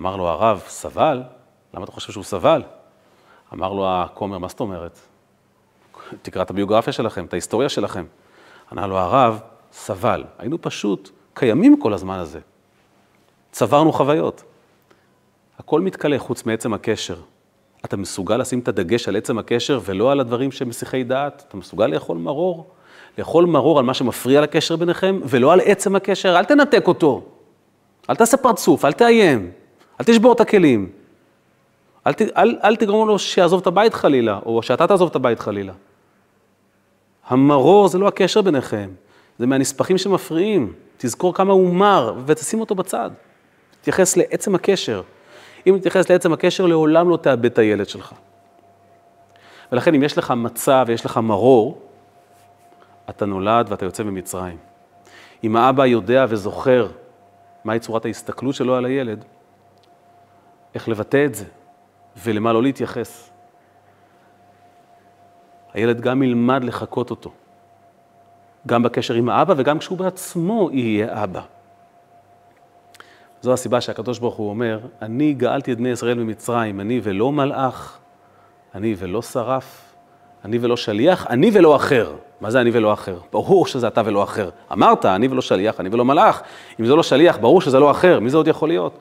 אמר 0.00 0.16
לו 0.16 0.28
הרב, 0.28 0.62
סבל? 0.66 1.22
למה 1.74 1.84
אתה 1.84 1.92
חושב 1.92 2.12
שהוא 2.12 2.24
סבל? 2.24 2.62
אמר 3.54 3.72
לו 3.72 3.88
הכומר, 3.88 4.38
מה 4.38 4.48
זאת 4.48 4.60
אומרת? 4.60 4.98
תקרא 6.22 6.42
את 6.42 6.50
הביוגרפיה 6.50 6.92
שלכם, 6.92 7.24
את 7.24 7.32
ההיסטוריה 7.32 7.68
שלכם. 7.68 8.04
ענה 8.72 8.86
לו 8.86 8.98
הרב, 8.98 9.40
סבל. 9.76 10.24
היינו 10.38 10.62
פשוט 10.62 11.10
קיימים 11.34 11.80
כל 11.80 11.92
הזמן 11.92 12.18
הזה. 12.18 12.40
צברנו 13.52 13.92
חוויות. 13.92 14.42
הכל 15.58 15.80
מתכלה 15.80 16.18
חוץ 16.18 16.46
מעצם 16.46 16.74
הקשר. 16.74 17.16
אתה 17.84 17.96
מסוגל 17.96 18.36
לשים 18.36 18.58
את 18.58 18.68
הדגש 18.68 19.08
על 19.08 19.16
עצם 19.16 19.38
הקשר 19.38 19.80
ולא 19.84 20.12
על 20.12 20.20
הדברים 20.20 20.52
שהם 20.52 20.68
מסיחי 20.68 21.04
דעת? 21.04 21.44
אתה 21.48 21.56
מסוגל 21.56 21.86
לאכול 21.86 22.18
מרור? 22.18 22.66
לאכול 23.18 23.44
מרור 23.44 23.78
על 23.78 23.84
מה 23.84 23.94
שמפריע 23.94 24.40
לקשר 24.40 24.76
ביניכם, 24.76 25.20
ולא 25.24 25.52
על 25.52 25.60
עצם 25.64 25.96
הקשר? 25.96 26.38
אל 26.38 26.44
תנתק 26.44 26.88
אותו. 26.88 27.24
אל 28.10 28.16
תעשה 28.16 28.36
פרצוף, 28.36 28.84
אל 28.84 28.92
תאיים, 28.92 29.50
אל 30.00 30.04
תשבור 30.04 30.32
את 30.32 30.40
הכלים. 30.40 30.90
אל, 32.06 32.12
אל, 32.36 32.58
אל 32.64 32.76
תגרום 32.76 33.08
לו 33.08 33.18
שיעזוב 33.18 33.60
את 33.60 33.66
הבית 33.66 33.94
חלילה, 33.94 34.40
או 34.46 34.62
שאתה 34.62 34.86
תעזוב 34.86 35.08
את 35.10 35.16
הבית 35.16 35.40
חלילה. 35.40 35.72
המרור 37.26 37.88
זה 37.88 37.98
לא 37.98 38.08
הקשר 38.08 38.42
ביניכם, 38.42 38.90
זה 39.38 39.46
מהנספחים 39.46 39.98
שמפריעים. 39.98 40.72
תזכור 40.96 41.34
כמה 41.34 41.52
הוא 41.52 41.74
מר, 41.74 42.14
ותשים 42.26 42.60
אותו 42.60 42.74
בצד. 42.74 43.10
תתייחס 43.80 44.16
לעצם 44.16 44.54
הקשר. 44.54 45.02
אם 45.66 45.76
תתייחס 45.78 46.10
לעצם 46.10 46.32
הקשר, 46.32 46.66
לעולם 46.66 47.08
לא 47.08 47.16
תאבד 47.16 47.44
את 47.44 47.58
הילד 47.58 47.88
שלך. 47.88 48.12
ולכן 49.72 49.94
אם 49.94 50.02
יש 50.02 50.18
לך 50.18 50.30
מצע 50.30 50.84
ויש 50.86 51.04
לך 51.04 51.16
מרור, 51.16 51.80
אתה 53.10 53.26
נולד 53.26 53.66
ואתה 53.68 53.84
יוצא 53.84 54.02
ממצרים. 54.02 54.56
אם 55.44 55.56
האבא 55.56 55.86
יודע 55.86 56.26
וזוכר 56.28 56.88
מהי 57.64 57.78
צורת 57.78 58.04
ההסתכלות 58.04 58.54
שלו 58.54 58.74
על 58.74 58.84
הילד, 58.84 59.24
איך 60.74 60.88
לבטא 60.88 61.24
את 61.24 61.34
זה 61.34 61.44
ולמה 62.16 62.52
לא 62.52 62.62
להתייחס. 62.62 63.30
הילד 65.72 66.00
גם 66.00 66.22
ילמד 66.22 66.64
לחקות 66.64 67.10
אותו, 67.10 67.32
גם 68.66 68.82
בקשר 68.82 69.14
עם 69.14 69.28
האבא 69.28 69.54
וגם 69.56 69.78
כשהוא 69.78 69.98
בעצמו 69.98 70.70
יהיה 70.72 71.24
אבא. 71.24 71.40
זו 73.40 73.52
הסיבה 73.52 73.80
שהקדוש 73.80 74.18
ברוך 74.18 74.34
הוא 74.34 74.50
אומר, 74.50 74.80
אני 75.02 75.32
גאלתי 75.32 75.72
את 75.72 75.78
בני 75.78 75.88
ישראל 75.88 76.18
ממצרים, 76.18 76.80
אני 76.80 77.00
ולא 77.02 77.32
מלאך, 77.32 77.98
אני 78.74 78.94
ולא 78.98 79.22
שרף, 79.22 79.94
אני 80.44 80.58
ולא 80.58 80.76
שליח, 80.76 81.26
אני 81.26 81.50
ולא 81.52 81.76
אחר. 81.76 82.14
מה 82.40 82.50
זה 82.50 82.60
אני 82.60 82.70
ולא 82.72 82.92
אחר? 82.92 83.18
ברור 83.32 83.66
שזה 83.66 83.88
אתה 83.88 84.02
ולא 84.04 84.22
אחר. 84.22 84.50
אמרת, 84.72 85.04
אני 85.04 85.28
ולא 85.28 85.42
שליח, 85.42 85.80
אני 85.80 85.88
ולא 85.92 86.04
מלאך. 86.04 86.42
אם 86.80 86.86
זה 86.86 86.94
לא 86.94 87.02
שליח, 87.02 87.38
ברור 87.38 87.60
שזה 87.60 87.78
לא 87.78 87.90
אחר, 87.90 88.20
מי 88.20 88.30
זה 88.30 88.36
עוד 88.36 88.48
יכול 88.48 88.68
להיות? 88.68 88.98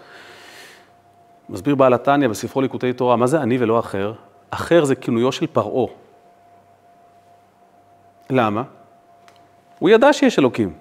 מסביר 1.49 1.75
בעל 1.75 1.93
התניא 1.93 2.27
בספרו 2.27 2.61
ליקוטי 2.61 2.93
תורה, 2.93 3.15
מה 3.15 3.27
זה 3.27 3.41
אני 3.41 3.57
ולא 3.57 3.79
אחר? 3.79 4.13
אחר 4.49 4.85
זה 4.85 4.95
כינויו 4.95 5.31
של 5.31 5.47
פרעה. 5.47 5.87
למה? 8.29 8.63
הוא 9.79 9.89
ידע 9.89 10.13
שיש 10.13 10.39
אלוקים. 10.39 10.73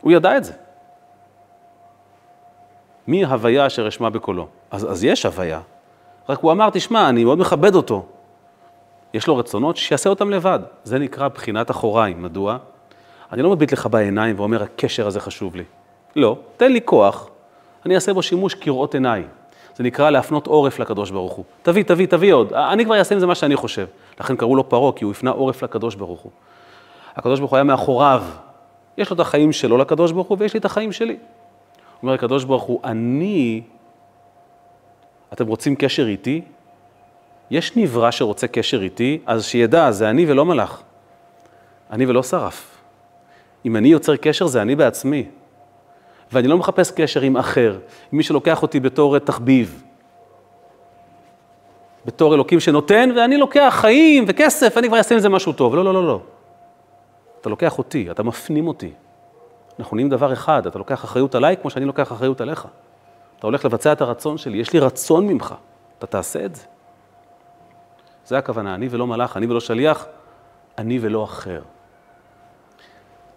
הוא 0.00 0.12
ידע 0.12 0.36
את 0.36 0.44
זה. 0.44 0.52
מי 3.06 3.24
הוויה 3.24 3.66
אשר 3.66 3.88
אשמע 3.88 4.08
בקולו? 4.08 4.48
אז, 4.70 4.90
אז 4.92 5.04
יש 5.04 5.26
הוויה. 5.26 5.60
רק 6.28 6.38
הוא 6.38 6.52
אמר, 6.52 6.70
תשמע, 6.70 7.08
אני 7.08 7.24
מאוד 7.24 7.38
מכבד 7.38 7.74
אותו. 7.74 8.06
יש 9.14 9.26
לו 9.26 9.36
רצונות, 9.36 9.76
שיעשה 9.76 10.10
אותם 10.10 10.30
לבד. 10.30 10.60
זה 10.84 10.98
נקרא 10.98 11.28
בחינת 11.28 11.70
אחוריים. 11.70 12.22
מדוע? 12.22 12.58
אני 13.32 13.42
לא 13.42 13.50
מביט 13.50 13.72
לך 13.72 13.86
בעיניים 13.86 14.38
ואומר, 14.38 14.62
הקשר 14.62 15.06
הזה 15.06 15.20
חשוב 15.20 15.56
לי. 15.56 15.64
לא, 16.16 16.36
תן 16.56 16.72
לי 16.72 16.80
כוח, 16.84 17.28
אני 17.86 17.94
אעשה 17.94 18.14
בו 18.14 18.22
שימוש 18.22 18.54
כראות 18.54 18.94
עיניי. 18.94 19.24
זה 19.76 19.84
נקרא 19.84 20.10
להפנות 20.10 20.46
עורף 20.46 20.78
לקדוש 20.78 21.10
ברוך 21.10 21.32
הוא. 21.32 21.44
תביא, 21.62 21.82
תביא, 21.82 22.06
תביא 22.06 22.34
עוד. 22.34 22.52
אני 22.52 22.84
כבר 22.84 22.98
אעשה 22.98 23.14
עם 23.14 23.20
זה 23.20 23.26
מה 23.26 23.34
שאני 23.34 23.56
חושב. 23.56 23.86
לכן 24.20 24.36
קראו 24.36 24.56
לו 24.56 24.68
פרעה, 24.68 24.92
כי 24.92 25.04
הוא 25.04 25.10
הפנה 25.12 25.30
עורף 25.30 25.62
לקדוש 25.62 25.94
ברוך 25.94 26.20
הוא. 26.20 26.32
הקדוש 27.16 27.38
ברוך 27.38 27.50
הוא 27.50 27.56
היה 27.56 27.64
מאחוריו. 27.64 28.22
יש 28.98 29.10
לו 29.10 29.14
את 29.14 29.20
החיים 29.20 29.52
שלו 29.52 29.78
לקדוש 29.78 30.12
ברוך 30.12 30.26
הוא, 30.26 30.36
ויש 30.40 30.54
לי 30.54 30.60
את 30.60 30.64
החיים 30.64 30.92
שלי. 30.92 31.16
אומר 32.02 32.12
הקדוש 32.12 32.44
ברוך 32.44 32.62
הוא, 32.62 32.80
אני, 32.84 33.62
אתם 35.32 35.46
רוצים 35.46 35.76
קשר 35.76 36.06
איתי? 36.06 36.42
יש 37.50 37.76
נברא 37.76 38.10
שרוצה 38.10 38.48
קשר 38.48 38.82
איתי, 38.82 39.18
אז 39.26 39.44
שידע, 39.44 39.90
זה 39.90 40.10
אני 40.10 40.30
ולא 40.30 40.44
מלאך. 40.44 40.82
אני 41.90 42.06
ולא 42.06 42.22
שרף. 42.22 42.78
אם 43.64 43.76
אני 43.76 43.88
יוצר 43.88 44.16
קשר, 44.16 44.46
זה 44.46 44.62
אני 44.62 44.76
בעצמי. 44.76 45.26
ואני 46.32 46.48
לא 46.48 46.58
מחפש 46.58 46.90
קשר 46.90 47.20
עם 47.20 47.36
אחר, 47.36 47.78
עם 48.12 48.18
מי 48.18 48.22
שלוקח 48.22 48.62
אותי 48.62 48.80
בתור 48.80 49.18
תחביב. 49.18 49.82
בתור 52.06 52.34
אלוקים 52.34 52.60
שנותן, 52.60 53.10
ואני 53.16 53.36
לוקח 53.36 53.74
חיים 53.80 54.24
וכסף, 54.28 54.78
אני 54.78 54.88
כבר 54.88 54.98
אעשה 54.98 55.14
עם 55.14 55.20
זה 55.20 55.28
משהו 55.28 55.52
טוב. 55.52 55.74
לא, 55.74 55.84
לא, 55.84 55.94
לא, 55.94 56.06
לא. 56.06 56.20
אתה 57.42 57.50
לוקח 57.50 57.78
אותי, 57.78 58.10
אתה 58.10 58.22
מפנים 58.22 58.68
אותי. 58.68 58.92
אנחנו 59.78 59.96
נהיים 59.96 60.10
דבר 60.10 60.32
אחד, 60.32 60.66
אתה 60.66 60.78
לוקח 60.78 61.04
אחריות 61.04 61.34
עליי 61.34 61.56
כמו 61.56 61.70
שאני 61.70 61.84
לוקח 61.84 62.12
אחריות 62.12 62.40
עליך. 62.40 62.66
אתה 63.38 63.46
הולך 63.46 63.64
לבצע 63.64 63.92
את 63.92 64.00
הרצון 64.00 64.38
שלי, 64.38 64.58
יש 64.58 64.72
לי 64.72 64.78
רצון 64.78 65.26
ממך, 65.26 65.54
אתה 65.98 66.06
תעשה 66.06 66.44
את 66.44 66.54
זה. 66.54 66.62
זה 68.26 68.38
הכוונה, 68.38 68.74
אני 68.74 68.88
ולא 68.90 69.06
מלאך, 69.06 69.36
אני 69.36 69.46
ולא 69.46 69.60
שליח, 69.60 70.06
אני 70.78 70.98
ולא 71.02 71.24
אחר. 71.24 71.62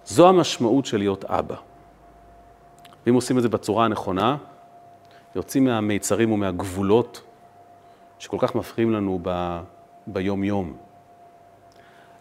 זו 0.05 0.29
המשמעות 0.29 0.85
של 0.85 0.97
להיות 0.97 1.25
אבא. 1.25 1.55
ואם 3.05 3.15
עושים 3.15 3.37
את 3.37 3.41
זה 3.41 3.49
בצורה 3.49 3.85
הנכונה, 3.85 4.37
יוצאים 5.35 5.65
מהמיצרים 5.65 6.31
ומהגבולות 6.31 7.21
שכל 8.19 8.37
כך 8.39 8.55
מפריעים 8.55 8.91
לנו 8.91 9.19
ב... 9.21 9.59
ביום-יום. 10.07 10.84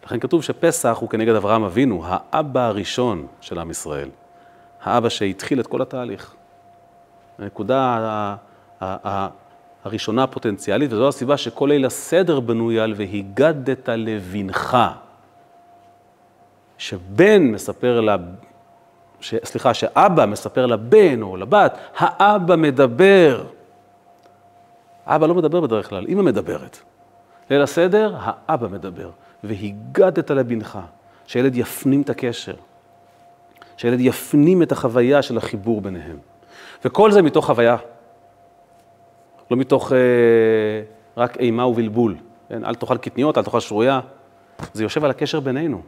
לכן 0.05 0.19
כתוב 0.19 0.43
שפסח 0.43 0.97
הוא 1.01 1.09
כנגד 1.09 1.35
אברהם 1.35 1.63
אבינו, 1.63 2.03
האבא 2.05 2.67
הראשון 2.67 3.27
של 3.41 3.59
עם 3.59 3.71
ישראל. 3.71 4.09
האבא 4.83 5.09
שהתחיל 5.09 5.59
את 5.59 5.67
כל 5.67 5.81
התהליך. 5.81 6.33
הנקודה 7.39 8.35
הראשונה 9.83 10.23
הפוטנציאלית, 10.23 10.93
וזו 10.93 11.07
הסיבה 11.07 11.37
שכל 11.37 11.69
ליל 11.71 11.85
הסדר 11.85 12.39
בנוי 12.39 12.79
על 12.79 12.93
והיגדת 12.97 13.89
לבנך. 13.89 14.77
שבן 16.77 17.43
מספר 17.43 18.01
ל... 18.01 18.09
ש... 19.19 19.35
סליחה, 19.43 19.73
שאבא 19.73 20.25
מספר 20.25 20.65
לבן 20.65 21.21
או 21.21 21.37
לבת, 21.37 21.77
האבא 21.97 22.55
מדבר. 22.55 23.43
אבא 25.05 25.27
לא 25.27 25.35
מדבר 25.35 25.61
בדרך 25.61 25.89
כלל, 25.89 26.05
אמא 26.09 26.21
מדברת. 26.21 26.77
ליל 27.49 27.61
הסדר, 27.61 28.15
האבא 28.19 28.67
מדבר. 28.67 29.09
והיגדת 29.47 30.31
לבנך, 30.31 30.79
שהילד 31.25 31.55
יפנים 31.55 32.01
את 32.01 32.09
הקשר, 32.09 32.55
שהילד 33.77 33.99
יפנים 33.99 34.61
את 34.61 34.71
החוויה 34.71 35.21
של 35.21 35.37
החיבור 35.37 35.81
ביניהם. 35.81 36.17
וכל 36.85 37.11
זה 37.11 37.21
מתוך 37.21 37.45
חוויה, 37.45 37.77
לא 39.51 39.57
מתוך 39.57 39.91
אה, 39.91 39.97
רק 41.17 41.37
אימה 41.37 41.65
ובלבול. 41.67 42.15
כן? 42.49 42.65
אל 42.65 42.75
תאכל 42.75 42.97
קטניות, 42.97 43.37
אל 43.37 43.43
תאכל 43.43 43.59
שרויה. 43.59 43.99
זה 44.73 44.83
יושב 44.83 45.03
על 45.03 45.09
הקשר 45.09 45.39
בינינו. 45.39 45.81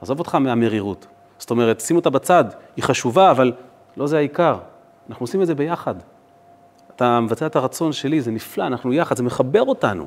עזוב 0.00 0.18
אותך 0.18 0.34
מהמרירות. 0.34 1.06
זאת 1.38 1.50
אומרת, 1.50 1.80
שים 1.80 1.96
אותה 1.96 2.10
בצד, 2.10 2.44
היא 2.76 2.84
חשובה, 2.84 3.30
אבל 3.30 3.52
לא 3.96 4.06
זה 4.06 4.16
העיקר. 4.16 4.58
אנחנו 5.10 5.24
עושים 5.24 5.42
את 5.42 5.46
זה 5.46 5.54
ביחד. 5.54 5.94
אתה 6.96 7.20
מבצע 7.20 7.46
את 7.46 7.56
הרצון 7.56 7.92
שלי, 7.92 8.20
זה 8.20 8.30
נפלא, 8.30 8.66
אנחנו 8.66 8.92
יחד, 8.92 9.16
זה 9.16 9.22
מחבר 9.22 9.62
אותנו. 9.62 10.06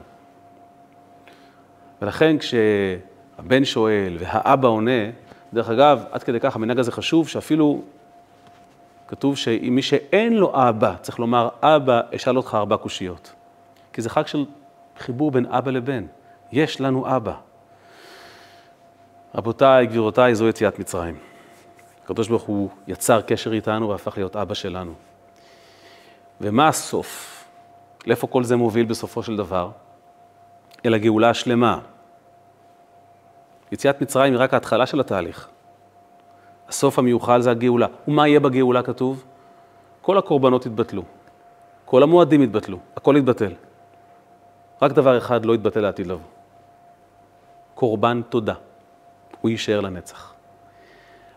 ולכן 2.03 2.35
כשהבן 2.37 3.65
שואל 3.65 4.17
והאבא 4.19 4.67
עונה, 4.67 5.09
דרך 5.53 5.69
אגב, 5.69 6.03
עד 6.11 6.23
כדי 6.23 6.39
כך 6.39 6.55
המנהג 6.55 6.79
הזה 6.79 6.91
חשוב, 6.91 7.27
שאפילו 7.27 7.81
כתוב 9.07 9.37
שמי 9.37 9.81
שאין 9.81 10.33
לו 10.33 10.69
אבא, 10.69 10.95
צריך 11.01 11.19
לומר, 11.19 11.49
אבא, 11.61 12.01
אשאל 12.15 12.37
אותך 12.37 12.55
ארבע 12.55 12.77
קושיות. 12.77 13.33
כי 13.93 14.01
זה 14.01 14.09
חג 14.09 14.27
של 14.27 14.45
חיבור 14.97 15.31
בין 15.31 15.45
אבא 15.45 15.71
לבן. 15.71 16.05
יש 16.51 16.81
לנו 16.81 17.15
אבא. 17.15 17.33
רבותיי, 19.35 19.87
גבירותיי, 19.87 20.35
זו 20.35 20.47
יציאת 20.47 20.79
מצרים. 20.79 21.15
הקדוש 22.03 22.27
ברוך 22.27 22.43
הוא 22.43 22.69
יצר 22.87 23.21
קשר 23.21 23.53
איתנו 23.53 23.89
והפך 23.89 24.17
להיות 24.17 24.35
אבא 24.35 24.53
שלנו. 24.53 24.93
ומה 26.41 26.67
הסוף? 26.67 27.43
לאיפה 28.07 28.27
כל 28.27 28.43
זה 28.43 28.55
מוביל 28.55 28.85
בסופו 28.85 29.23
של 29.23 29.37
דבר? 29.37 29.69
אל 30.85 30.93
הגאולה 30.93 31.29
השלמה. 31.29 31.79
יציאת 33.73 34.01
מצרים 34.01 34.33
היא 34.33 34.41
רק 34.41 34.53
ההתחלה 34.53 34.85
של 34.85 34.99
התהליך. 34.99 35.47
הסוף 36.69 36.99
המיוחל 36.99 37.41
זה 37.41 37.51
הגאולה. 37.51 37.87
ומה 38.07 38.27
יהיה 38.27 38.39
בגאולה 38.39 38.83
כתוב? 38.83 39.23
כל 40.01 40.17
הקורבנות 40.17 40.65
יתבטלו, 40.65 41.03
כל 41.85 42.03
המועדים 42.03 42.43
יתבטלו, 42.43 42.77
הכל 42.95 43.15
יתבטל. 43.17 43.51
רק 44.81 44.91
דבר 44.91 45.17
אחד 45.17 45.45
לא 45.45 45.55
יתבטל 45.55 45.79
לעתיד 45.81 46.07
לבוא. 46.07 46.25
קורבן 47.75 48.21
תודה. 48.29 48.53
הוא 49.41 49.49
יישאר 49.51 49.79
לנצח. 49.79 50.33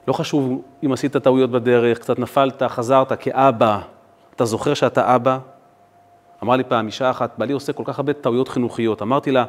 לא 0.09 0.12
חשוב 0.12 0.62
אם 0.84 0.93
עשית 0.93 1.16
טעויות 1.16 1.51
בדרך, 1.51 1.99
קצת 1.99 2.18
נפלת, 2.18 2.62
חזרת 2.62 3.12
כאבא, 3.12 3.80
אתה 4.37 4.45
זוכר 4.45 4.74
שאתה 4.74 5.16
אבא? 5.16 5.39
אמרה 6.43 6.57
לי 6.57 6.64
פעם 6.64 6.87
אישה 6.87 7.11
אחת, 7.11 7.39
בעלי 7.39 7.53
עושה 7.53 7.72
כל 7.72 7.82
כך 7.87 7.99
הרבה 7.99 8.12
טעויות 8.12 8.49
חינוכיות. 8.49 9.03
אמרתי 9.03 9.32
לה, 9.32 9.45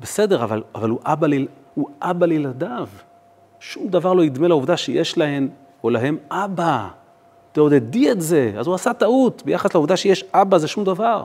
בסדר, 0.00 0.44
אבל, 0.44 0.62
אבל 0.74 0.90
הוא, 0.90 1.00
אבא 1.04 1.26
ל, 1.26 1.46
הוא 1.74 1.88
אבא 2.02 2.26
לילדיו. 2.26 2.88
שום 3.60 3.88
דבר 3.88 4.12
לא 4.12 4.22
ידמה 4.22 4.48
לעובדה 4.48 4.76
שיש 4.76 5.18
להן 5.18 5.48
או 5.84 5.90
להם 5.90 6.18
אבא. 6.30 6.88
תעודדי 7.52 8.10
את 8.10 8.20
זה. 8.20 8.52
אז 8.58 8.66
הוא 8.66 8.74
עשה 8.74 8.92
טעות, 8.92 9.42
ביחס 9.44 9.74
לעובדה 9.74 9.96
שיש 9.96 10.24
אבא 10.34 10.58
זה 10.58 10.68
שום 10.68 10.84
דבר. 10.84 11.24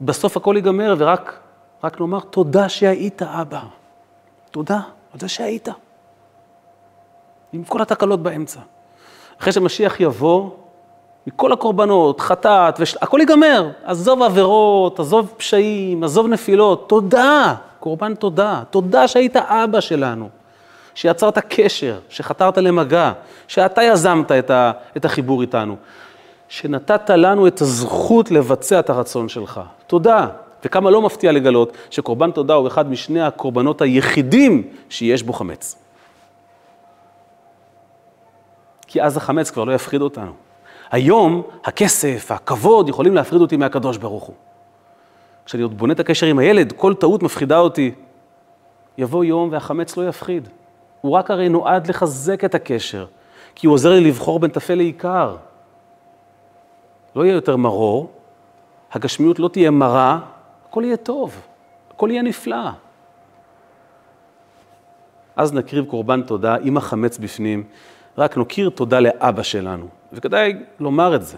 בסוף 0.00 0.36
הכל 0.36 0.54
ייגמר, 0.56 0.94
ורק 0.98 1.40
רק 1.84 2.00
נאמר 2.00 2.20
תודה 2.20 2.68
שהיית 2.68 3.22
אבא. 3.22 3.60
תודה 4.50 4.80
על 5.12 5.20
זה 5.20 5.28
שהיית. 5.28 5.68
עם 7.52 7.64
כל 7.64 7.82
התקלות 7.82 8.22
באמצע. 8.22 8.60
אחרי 9.40 9.52
שמשיח 9.52 10.00
יבוא, 10.00 10.50
מכל 11.26 11.52
הקורבנות, 11.52 12.20
חטאת, 12.20 12.74
וש... 12.78 12.96
הכל 12.96 13.20
ייגמר. 13.20 13.70
עזוב 13.84 14.22
עבירות, 14.22 15.00
עזוב 15.00 15.34
פשעים, 15.36 16.04
עזוב 16.04 16.26
נפילות. 16.26 16.88
תודה, 16.88 17.54
קורבן 17.86 18.14
תודה. 18.14 18.62
תודה 18.70 19.08
שהיית 19.08 19.36
אבא 19.36 19.80
שלנו. 19.80 20.28
שיצרת 20.94 21.38
קשר, 21.38 21.98
שחתרת 22.08 22.58
למגע, 22.58 23.12
שאתה 23.48 23.82
יזמת 23.82 24.32
את, 24.32 24.50
ה, 24.50 24.72
את 24.96 25.04
החיבור 25.04 25.42
איתנו, 25.42 25.76
שנתת 26.48 27.10
לנו 27.10 27.46
את 27.46 27.60
הזכות 27.60 28.30
לבצע 28.30 28.78
את 28.78 28.90
הרצון 28.90 29.28
שלך. 29.28 29.60
תודה. 29.86 30.28
וכמה 30.64 30.90
לא 30.90 31.02
מפתיע 31.02 31.32
לגלות 31.32 31.72
שקורבן 31.90 32.30
תודה 32.30 32.54
הוא 32.54 32.68
אחד 32.68 32.90
משני 32.90 33.20
הקורבנות 33.20 33.82
היחידים 33.82 34.62
שיש 34.88 35.22
בו 35.22 35.32
חמץ. 35.32 35.76
כי 38.86 39.02
אז 39.02 39.16
החמץ 39.16 39.50
כבר 39.50 39.64
לא 39.64 39.72
יפחיד 39.72 40.00
אותנו. 40.00 40.32
היום 40.90 41.42
הכסף, 41.64 42.30
הכבוד, 42.30 42.88
יכולים 42.88 43.14
להפריד 43.14 43.40
אותי 43.40 43.56
מהקדוש 43.56 43.96
ברוך 43.96 44.24
הוא. 44.24 44.34
כשאני 45.46 45.62
עוד 45.62 45.78
בונה 45.78 45.92
את 45.92 46.00
הקשר 46.00 46.26
עם 46.26 46.38
הילד, 46.38 46.72
כל 46.72 46.94
טעות 46.94 47.22
מפחידה 47.22 47.58
אותי. 47.58 47.94
יבוא 48.98 49.24
יום 49.24 49.48
והחמץ 49.52 49.96
לא 49.96 50.08
יפחיד. 50.08 50.48
הוא 51.00 51.12
רק 51.12 51.30
הרי 51.30 51.48
נועד 51.48 51.86
לחזק 51.86 52.44
את 52.44 52.54
הקשר, 52.54 53.06
כי 53.54 53.66
הוא 53.66 53.74
עוזר 53.74 53.90
לי 53.90 54.00
לבחור 54.00 54.38
בין 54.38 54.50
טפל 54.50 54.74
לעיקר. 54.74 55.36
לא 57.16 57.24
יהיה 57.24 57.34
יותר 57.34 57.56
מרור, 57.56 58.10
הגשמיות 58.92 59.38
לא 59.38 59.48
תהיה 59.48 59.70
מרה, 59.70 60.20
הכל 60.68 60.82
יהיה 60.84 60.96
טוב, 60.96 61.40
הכל 61.90 62.08
יהיה 62.10 62.22
נפלא. 62.22 62.70
אז 65.36 65.52
נקריב 65.52 65.84
קורבן 65.84 66.22
תודה 66.22 66.56
עם 66.62 66.76
החמץ 66.76 67.18
בפנים, 67.18 67.64
רק 68.18 68.36
נוקיר 68.36 68.70
תודה 68.70 69.00
לאבא 69.00 69.42
שלנו, 69.42 69.88
וכדאי 70.12 70.54
לומר 70.80 71.14
את 71.14 71.22
זה. 71.22 71.36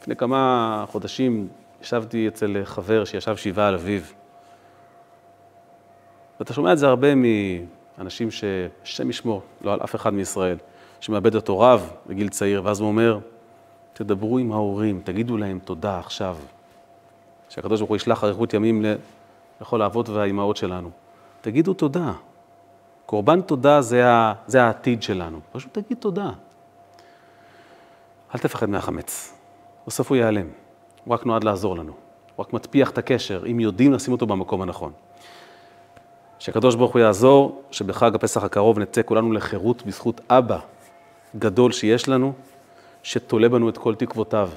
לפני 0.00 0.16
כמה 0.16 0.84
חודשים 0.88 1.48
ישבתי 1.82 2.28
אצל 2.28 2.56
חבר 2.64 3.04
שישב 3.04 3.36
שבעה 3.36 3.68
על 3.68 3.74
אביו, 3.74 4.00
ואתה 6.40 6.52
שומע 6.52 6.72
את 6.72 6.78
זה 6.78 6.86
הרבה 6.86 7.08
מאנשים 7.98 8.30
שהשם 8.30 9.10
ישמור, 9.10 9.42
לא 9.60 9.72
על 9.72 9.80
אף 9.84 9.94
אחד 9.94 10.14
מישראל, 10.14 10.56
שמאבד 11.00 11.34
את 11.34 11.48
הוריו 11.48 11.82
בגיל 12.06 12.28
צעיר, 12.28 12.64
ואז 12.64 12.80
הוא 12.80 12.88
אומר, 12.88 13.18
תדברו 13.92 14.38
עם 14.38 14.52
ההורים, 14.52 15.00
תגידו 15.04 15.36
להם 15.36 15.58
תודה 15.64 15.98
עכשיו. 15.98 16.36
שהקדוש 17.48 17.80
ברוך 17.80 17.88
הוא 17.88 17.96
ישלח 17.96 18.24
אריכות 18.24 18.54
ימים 18.54 18.84
לכל 19.60 19.82
האבות 19.82 20.08
והאימהות 20.08 20.56
שלנו. 20.56 20.90
תגידו 21.40 21.74
תודה. 21.74 22.12
קורבן 23.06 23.40
תודה 23.40 23.80
זה, 23.80 24.08
ה, 24.08 24.32
זה 24.46 24.62
העתיד 24.62 25.02
שלנו. 25.02 25.40
פשוט 25.52 25.78
תגיד 25.78 25.98
תודה. 25.98 26.30
אל 28.34 28.40
תפחד 28.40 28.68
מהחמץ, 28.68 29.34
בסוף 29.86 30.08
הוא 30.08 30.16
ייעלם. 30.16 30.46
הוא 31.06 31.14
רק 31.14 31.26
נועד 31.26 31.44
לעזור 31.44 31.76
לנו. 31.76 31.92
הוא 32.36 32.44
רק 32.44 32.52
מטפיח 32.52 32.90
את 32.90 32.98
הקשר, 32.98 33.42
אם 33.50 33.60
יודעים 33.60 33.92
לשים 33.92 34.12
אותו 34.12 34.26
במקום 34.26 34.62
הנכון. 34.62 34.92
שהקדוש 36.38 36.74
ברוך 36.74 36.92
הוא 36.92 37.00
יעזור, 37.00 37.62
שבחג 37.70 38.14
הפסח 38.14 38.44
הקרוב 38.44 38.78
נצא 38.78 39.02
כולנו 39.04 39.32
לחירות 39.32 39.86
בזכות 39.86 40.20
אבא 40.30 40.58
גדול 41.38 41.72
שיש 41.72 42.08
לנו, 42.08 42.32
שתולה 43.02 43.48
בנו 43.48 43.68
את 43.68 43.78
כל 43.78 43.94
תקוותיו. 43.94 44.50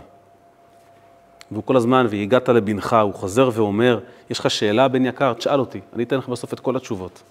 והוא 1.52 1.64
כל 1.64 1.78
הזמן, 1.78 2.08
והגעת 2.10 2.50
לבנך, 2.50 2.96
הוא 3.04 3.14
חוזר 3.14 3.50
ואומר, 3.54 4.00
יש 4.30 4.40
לך 4.40 4.50
שאלה, 4.50 4.88
בן 4.88 5.06
יקר, 5.06 5.34
תשאל 5.34 5.60
אותי, 5.60 5.80
אני 5.94 6.04
אתן 6.04 6.18
לך 6.18 6.30
בסוף 6.30 6.54
את 6.54 6.60
כל 6.60 6.76
התשובות. 6.76 7.24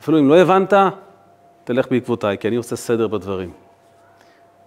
אפילו 0.00 0.18
אם 0.18 0.28
לא 0.28 0.38
הבנת, 0.38 0.72
תלך 1.64 1.90
בעקבותיי, 1.90 2.38
כי 2.38 2.48
אני 2.48 2.56
עושה 2.56 2.76
סדר 2.76 3.08
בדברים. 3.08 3.52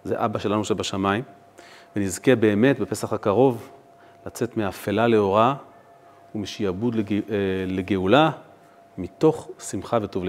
זה 0.04 0.26
אבא 0.26 0.40
שלנו 0.40 0.64
שבשמיים, 0.64 1.24
ונזכה 1.96 2.36
באמת 2.36 2.80
בפסח 2.80 3.14
הקרוב 3.14 3.70
לצאת 4.26 4.58
מאפלה 4.58 5.08
לאורה 5.08 5.56
ומשעבוד. 6.36 6.96
אה, 6.96 7.02
לגאולה, 7.68 8.32
מתוך 8.98 9.50
שמחה 9.60 9.98
וטוב. 10.02 10.26